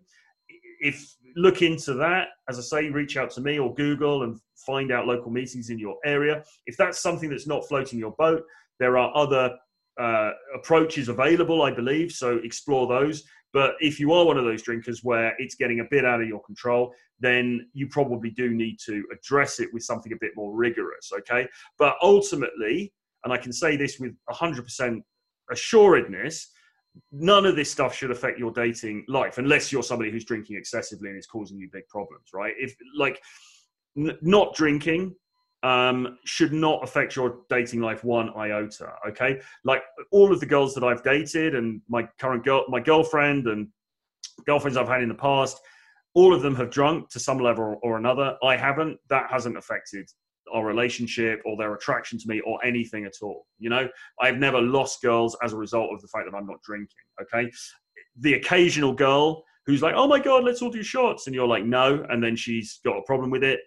If 0.80 1.16
look 1.38 1.62
into 1.62 1.94
that, 1.94 2.30
as 2.50 2.58
I 2.58 2.62
say, 2.62 2.90
reach 2.90 3.16
out 3.16 3.30
to 3.32 3.42
me 3.42 3.60
or 3.60 3.74
Google 3.76 4.24
and 4.24 4.40
find 4.56 4.92
out 4.92 5.06
local 5.06 5.32
meetings 5.32 5.70
in 5.70 5.78
your 5.78 5.96
area. 6.04 6.44
If 6.66 6.76
that's 6.78 7.00
something 7.00 7.30
that's 7.30 7.48
not 7.48 7.68
floating 7.68 8.00
your 8.00 8.16
boat, 8.18 8.44
there 8.80 8.98
are 8.98 9.16
other 9.16 9.56
uh, 10.00 10.32
approaches 10.56 11.10
available, 11.10 11.62
I 11.62 11.72
believe. 11.72 12.12
So 12.12 12.38
explore 12.44 12.88
those. 12.88 13.24
But 13.54 13.76
if 13.80 14.00
you 14.00 14.12
are 14.14 14.26
one 14.26 14.38
of 14.38 14.46
those 14.46 14.64
drinkers 14.64 15.04
where 15.04 15.34
it's 15.38 15.56
getting 15.56 15.80
a 15.80 15.86
bit 15.90 16.06
out 16.06 16.22
of 16.22 16.28
your 16.28 16.42
control, 16.44 16.92
then 17.20 17.70
you 17.74 17.88
probably 17.88 18.32
do 18.32 18.50
need 18.50 18.78
to 18.86 19.04
address 19.14 19.60
it 19.60 19.70
with 19.74 19.84
something 19.84 20.14
a 20.14 20.18
bit 20.20 20.32
more 20.36 20.56
rigorous. 20.56 21.12
Okay. 21.20 21.48
But 21.78 21.96
ultimately, 22.02 22.94
and 23.24 23.32
I 23.32 23.38
can 23.38 23.54
say 23.54 23.78
this 23.78 24.00
with 24.00 24.14
100% 24.30 25.02
assuredness, 25.52 26.50
none 27.12 27.46
of 27.46 27.56
this 27.56 27.72
stuff 27.72 27.96
should 27.96 28.12
affect 28.12 28.40
your 28.40 28.52
dating 28.52 29.06
life 29.08 29.38
unless 29.38 29.72
you're 29.72 29.84
somebody 29.84 30.12
who's 30.12 30.26
drinking 30.26 30.58
excessively 30.58 31.10
and 31.10 31.18
it's 31.18 31.28
causing 31.28 31.58
you 31.58 31.70
big 31.72 31.88
problems, 31.88 32.28
right? 32.34 32.54
If 32.58 32.76
like 32.98 33.22
n- 33.98 34.18
not 34.22 34.56
drinking 34.56 35.16
um, 35.64 36.18
should 36.26 36.54
not 36.54 36.84
affect 36.84 37.16
your 37.16 37.40
dating 37.50 37.82
life 37.82 38.04
one 38.04 38.30
iota. 38.38 38.94
Okay, 39.10 39.40
like 39.64 39.84
all 40.12 40.32
of 40.32 40.40
the 40.40 40.46
girls 40.46 40.74
that 40.76 40.84
I've 40.84 41.04
dated 41.04 41.56
and 41.56 41.82
my 41.90 42.08
current 42.20 42.46
girl, 42.46 42.66
my 42.70 42.80
girlfriend 42.80 43.48
and 43.48 43.68
girlfriends 44.46 44.78
I've 44.78 44.88
had 44.88 45.02
in 45.02 45.10
the 45.10 45.16
past, 45.16 45.60
all 46.14 46.34
of 46.34 46.42
them 46.42 46.56
have 46.56 46.70
drunk 46.70 47.10
to 47.10 47.20
some 47.20 47.40
level 47.40 47.80
or 47.82 47.98
another. 47.98 48.38
I 48.44 48.56
haven't. 48.56 49.00
That 49.10 49.30
hasn't 49.32 49.58
affected 49.58 50.10
our 50.54 50.66
relationship 50.66 51.42
or 51.46 51.58
their 51.58 51.74
attraction 51.74 52.18
to 52.20 52.28
me 52.28 52.42
or 52.42 52.64
anything 52.64 53.06
at 53.06 53.14
all. 53.22 53.46
You 53.60 53.70
know, 53.70 53.88
I've 54.22 54.38
never 54.38 54.62
lost 54.62 55.02
girls 55.02 55.36
as 55.44 55.54
a 55.54 55.58
result 55.58 55.92
of 55.94 56.02
the 56.02 56.08
fact 56.08 56.26
that 56.30 56.38
I'm 56.38 56.48
not 56.48 56.62
drinking. 56.64 56.96
Okay. 57.22 57.52
The 58.20 58.36
occasional 58.36 58.94
girl 58.94 59.44
who's 59.66 59.82
like, 59.82 59.96
oh 59.96 60.08
my 60.08 60.20
God, 60.20 60.44
let's 60.44 60.62
all 60.62 60.72
do 60.72 60.82
shots. 60.82 61.28
And 61.28 61.36
you're 61.36 61.48
like, 61.48 61.66
no. 61.66 62.06
And 62.10 62.24
then 62.24 62.36
she's 62.36 62.80
got 62.86 62.98
a 62.98 63.04
problem 63.04 63.30
with 63.30 63.44
it. 63.44 63.60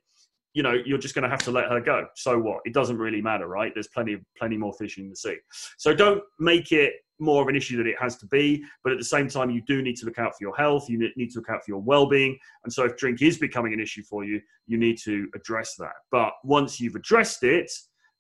You 0.53 0.63
know, 0.63 0.75
you're 0.85 0.99
just 0.99 1.15
going 1.15 1.23
to 1.23 1.29
have 1.29 1.43
to 1.45 1.51
let 1.51 1.69
her 1.69 1.81
go. 1.81 2.07
So 2.17 2.39
what? 2.39 2.61
It 2.65 2.75
doesn't 2.75 2.99
really 2.99 3.23
matter, 3.23 3.47
right? 3.47 3.73
There's 3.73 3.89
plenty 3.89 4.15
of 4.15 4.21
plenty 4.37 4.57
more 4.57 4.73
fish 4.73 4.99
in 4.99 5.09
the 5.09 5.17
sea. 5.17 5.37
So 5.79 5.95
don't 5.95 6.23
make 6.39 6.73
it 6.73 6.95
more 7.21 7.43
of 7.43 7.49
an 7.49 7.55
issue 7.55 7.77
than 7.77 7.87
it 7.87 7.97
has 8.01 8.17
to 8.17 8.27
be. 8.27 8.65
But 8.83 8.93
at 8.93 8.99
the 8.99 9.05
same 9.05 9.29
time, 9.29 9.51
you 9.51 9.63
do 9.67 9.83
need 9.83 9.97
to 9.97 10.07
look 10.07 10.19
out 10.19 10.33
for 10.33 10.43
your 10.43 10.57
health. 10.57 10.89
You 10.89 11.11
need 11.17 11.31
to 11.31 11.39
look 11.39 11.51
out 11.51 11.65
for 11.65 11.71
your 11.71 11.81
well-being. 11.81 12.37
And 12.65 12.73
so, 12.73 12.85
if 12.85 12.97
drink 12.97 13.23
is 13.23 13.39
becoming 13.39 13.73
an 13.73 13.81
issue 13.81 14.03
for 14.03 14.25
you, 14.25 14.41
you 14.67 14.79
need 14.79 14.99
to 15.05 15.29
address 15.35 15.77
that. 15.79 15.95
But 16.11 16.33
once 16.45 16.81
you've 16.81 16.97
addressed 16.97 17.45
it, 17.45 17.71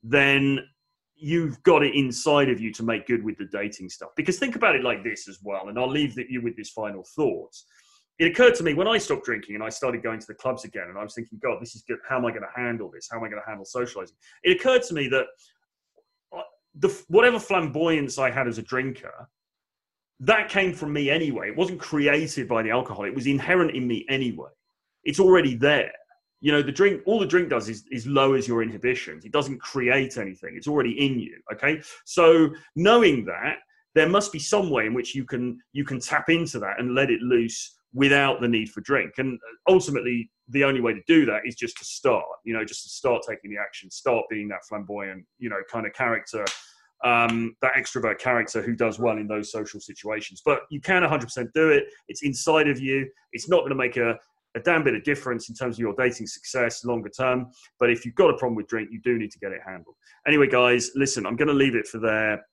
then 0.03 0.61
you've 1.17 1.63
got 1.65 1.83
it 1.83 1.95
inside 1.95 2.49
of 2.49 2.61
you 2.61 2.73
to 2.73 2.83
make 2.83 3.07
good 3.07 3.23
with 3.23 3.37
the 3.37 3.45
dating 3.47 3.91
stuff. 3.91 4.11
Because 4.17 4.39
think 4.39 4.57
about 4.57 4.75
it 4.75 4.83
like 4.83 5.05
this 5.05 5.29
as 5.29 5.39
well, 5.43 5.69
and 5.69 5.79
I'll 5.79 5.91
leave 5.91 6.19
you 6.31 6.41
with 6.43 6.57
this 6.57 6.71
final 6.71 7.05
thought. 7.15 7.55
It 8.21 8.27
occurred 8.27 8.55
to 8.57 8.63
me 8.63 8.75
when 8.75 8.87
I 8.87 8.99
stopped 8.99 9.25
drinking 9.25 9.55
and 9.55 9.65
I 9.65 9.71
started 9.71 10.03
going 10.03 10.21
to 10.21 10.27
the 10.27 10.35
clubs 10.35 10.67
again, 10.67 10.89
and 10.91 10.99
I 10.99 11.03
was 11.03 11.15
thinking, 11.15 11.41
God, 11.43 11.57
this 11.59 11.75
is 11.75 11.83
good. 11.89 11.97
How 12.07 12.19
am 12.19 12.27
I 12.27 12.31
going 12.31 12.43
to 12.43 12.61
handle 12.61 12.91
this? 12.91 13.09
How 13.11 13.17
am 13.17 13.25
I 13.25 13.31
going 13.31 13.41
to 13.41 13.49
handle 13.49 13.65
socializing? 13.65 14.15
It 14.45 14.61
occurred 14.61 14.83
to 14.85 14.95
me 14.95 15.09
that 15.09 15.25
uh, 16.37 16.43
the 16.75 16.89
whatever 17.09 17.41
flamboyance 17.41 18.19
I 18.19 18.31
had 18.31 18.47
as 18.47 18.59
a 18.59 18.63
drinker, 18.63 19.27
that 20.21 20.51
came 20.51 20.75
from 20.75 20.93
me 20.93 21.09
anyway. 21.09 21.49
It 21.49 21.57
wasn't 21.57 21.81
created 21.81 22.47
by 22.47 22.63
the 22.63 22.71
alcohol. 22.71 23.07
It 23.07 23.15
was 23.15 23.27
inherent 23.27 23.75
in 23.75 23.89
me 23.89 24.05
anyway. 24.11 24.51
It's 25.05 25.19
already 25.19 25.55
there. 25.55 25.91
You 26.43 26.53
know, 26.53 26.61
the 26.61 26.73
drink, 26.73 27.01
all 27.07 27.21
the 27.21 27.27
drink 27.27 27.49
does 27.49 27.71
is, 27.71 27.85
is 27.91 28.07
lowers 28.07 28.47
your 28.47 28.63
inhibitions. 28.63 29.25
It 29.25 29.33
doesn't 29.33 29.63
create 29.63 30.19
anything. 30.19 30.57
It's 30.57 30.69
already 30.69 31.07
in 31.07 31.19
you. 31.19 31.39
Okay. 31.55 31.81
So 32.05 32.51
knowing 32.77 33.25
that, 33.25 33.61
there 33.95 34.11
must 34.11 34.31
be 34.31 34.39
some 34.39 34.69
way 34.69 34.85
in 34.85 34.93
which 34.93 35.15
you 35.15 35.25
can 35.25 35.59
you 35.73 35.85
can 35.85 35.99
tap 36.01 36.29
into 36.29 36.59
that 36.61 36.79
and 36.79 36.95
let 36.95 37.11
it 37.11 37.21
loose 37.23 37.79
without 37.93 38.41
the 38.41 38.49
need 38.49 38.71
for 38.71 38.81
drink. 38.83 39.13
And 39.19 39.39
ultimately, 39.69 40.31
the 40.49 40.65
only 40.65 40.81
way 40.81 40.95
to 40.95 41.01
do 41.07 41.25
that 41.27 41.43
is 41.45 41.55
just 41.55 41.77
to 41.79 41.85
start, 41.85 42.25
you 42.45 42.55
know, 42.55 42.65
just 42.65 42.83
to 42.85 42.89
start 42.89 43.23
taking 43.29 43.51
the 43.51 43.59
action, 43.59 43.91
start 43.91 44.25
being 44.31 44.49
that 44.49 44.65
flamboyant, 44.69 45.25
you 45.39 45.49
know, 45.49 45.61
kind 45.71 45.87
of 45.87 45.93
character, 45.93 46.45
um, 47.05 47.57
that 47.63 47.73
extrovert 47.75 48.19
character 48.19 48.63
who 48.63 48.75
does 48.75 48.99
well 48.99 49.17
in 49.17 49.27
those 49.27 49.51
social 49.51 49.81
situations. 49.81 50.43
But 50.45 50.63
you 50.71 50.81
can 50.81 51.03
100% 51.03 51.53
do 51.55 51.71
it. 51.71 51.85
It's 52.09 52.23
inside 52.23 52.69
of 52.69 52.81
you. 52.81 53.09
It's 53.33 53.49
not 53.49 53.61
going 53.61 53.71
to 53.71 53.77
make 53.77 53.97
a, 53.97 54.17
a 54.55 54.61
damn 54.61 54.85
bit 54.85 54.95
of 54.95 55.05
difference 55.05 55.49
in 55.49 55.55
terms 55.55 55.77
of 55.77 55.81
your 55.81 55.95
dating 55.97 56.27
success 56.27 56.85
longer 56.85 57.09
term. 57.09 57.47
But 57.79 57.91
if 57.91 58.05
you've 58.05 58.17
got 58.17 58.31
a 58.31 58.37
problem 58.37 58.57
with 58.57 58.69
drink, 58.69 58.91
you 58.93 59.01
do 59.03 59.19
need 59.19 59.31
to 59.31 59.39
get 59.39 59.53
it 59.53 59.61
handled. 59.65 59.97
Anyway, 60.27 60.49
guys, 60.49 60.91
listen, 60.95 61.27
I'm 61.27 61.37
going 61.37 61.49
to 61.49 61.55
leave 61.55 61.75
it 61.75 61.87
for 61.87 61.99
there 61.99 62.45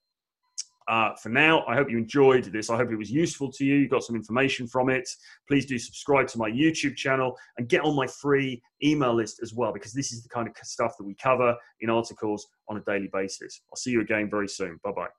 uh, 0.87 1.13
for 1.15 1.29
now, 1.29 1.65
I 1.67 1.75
hope 1.75 1.89
you 1.89 1.97
enjoyed 1.97 2.45
this. 2.45 2.69
I 2.69 2.77
hope 2.77 2.91
it 2.91 2.95
was 2.95 3.11
useful 3.11 3.51
to 3.51 3.65
you. 3.65 3.75
You 3.75 3.89
got 3.89 4.03
some 4.03 4.15
information 4.15 4.67
from 4.67 4.89
it. 4.89 5.07
Please 5.47 5.65
do 5.65 5.77
subscribe 5.77 6.27
to 6.29 6.37
my 6.37 6.49
YouTube 6.49 6.95
channel 6.95 7.37
and 7.57 7.67
get 7.67 7.81
on 7.81 7.95
my 7.95 8.07
free 8.07 8.61
email 8.83 9.13
list 9.13 9.39
as 9.41 9.53
well, 9.53 9.73
because 9.73 9.93
this 9.93 10.11
is 10.11 10.23
the 10.23 10.29
kind 10.29 10.47
of 10.47 10.55
stuff 10.63 10.93
that 10.97 11.03
we 11.03 11.15
cover 11.15 11.55
in 11.81 11.89
articles 11.89 12.47
on 12.69 12.77
a 12.77 12.81
daily 12.81 13.09
basis. 13.11 13.61
I'll 13.71 13.77
see 13.77 13.91
you 13.91 14.01
again 14.01 14.29
very 14.29 14.47
soon. 14.47 14.79
Bye 14.83 14.91
bye. 14.91 15.07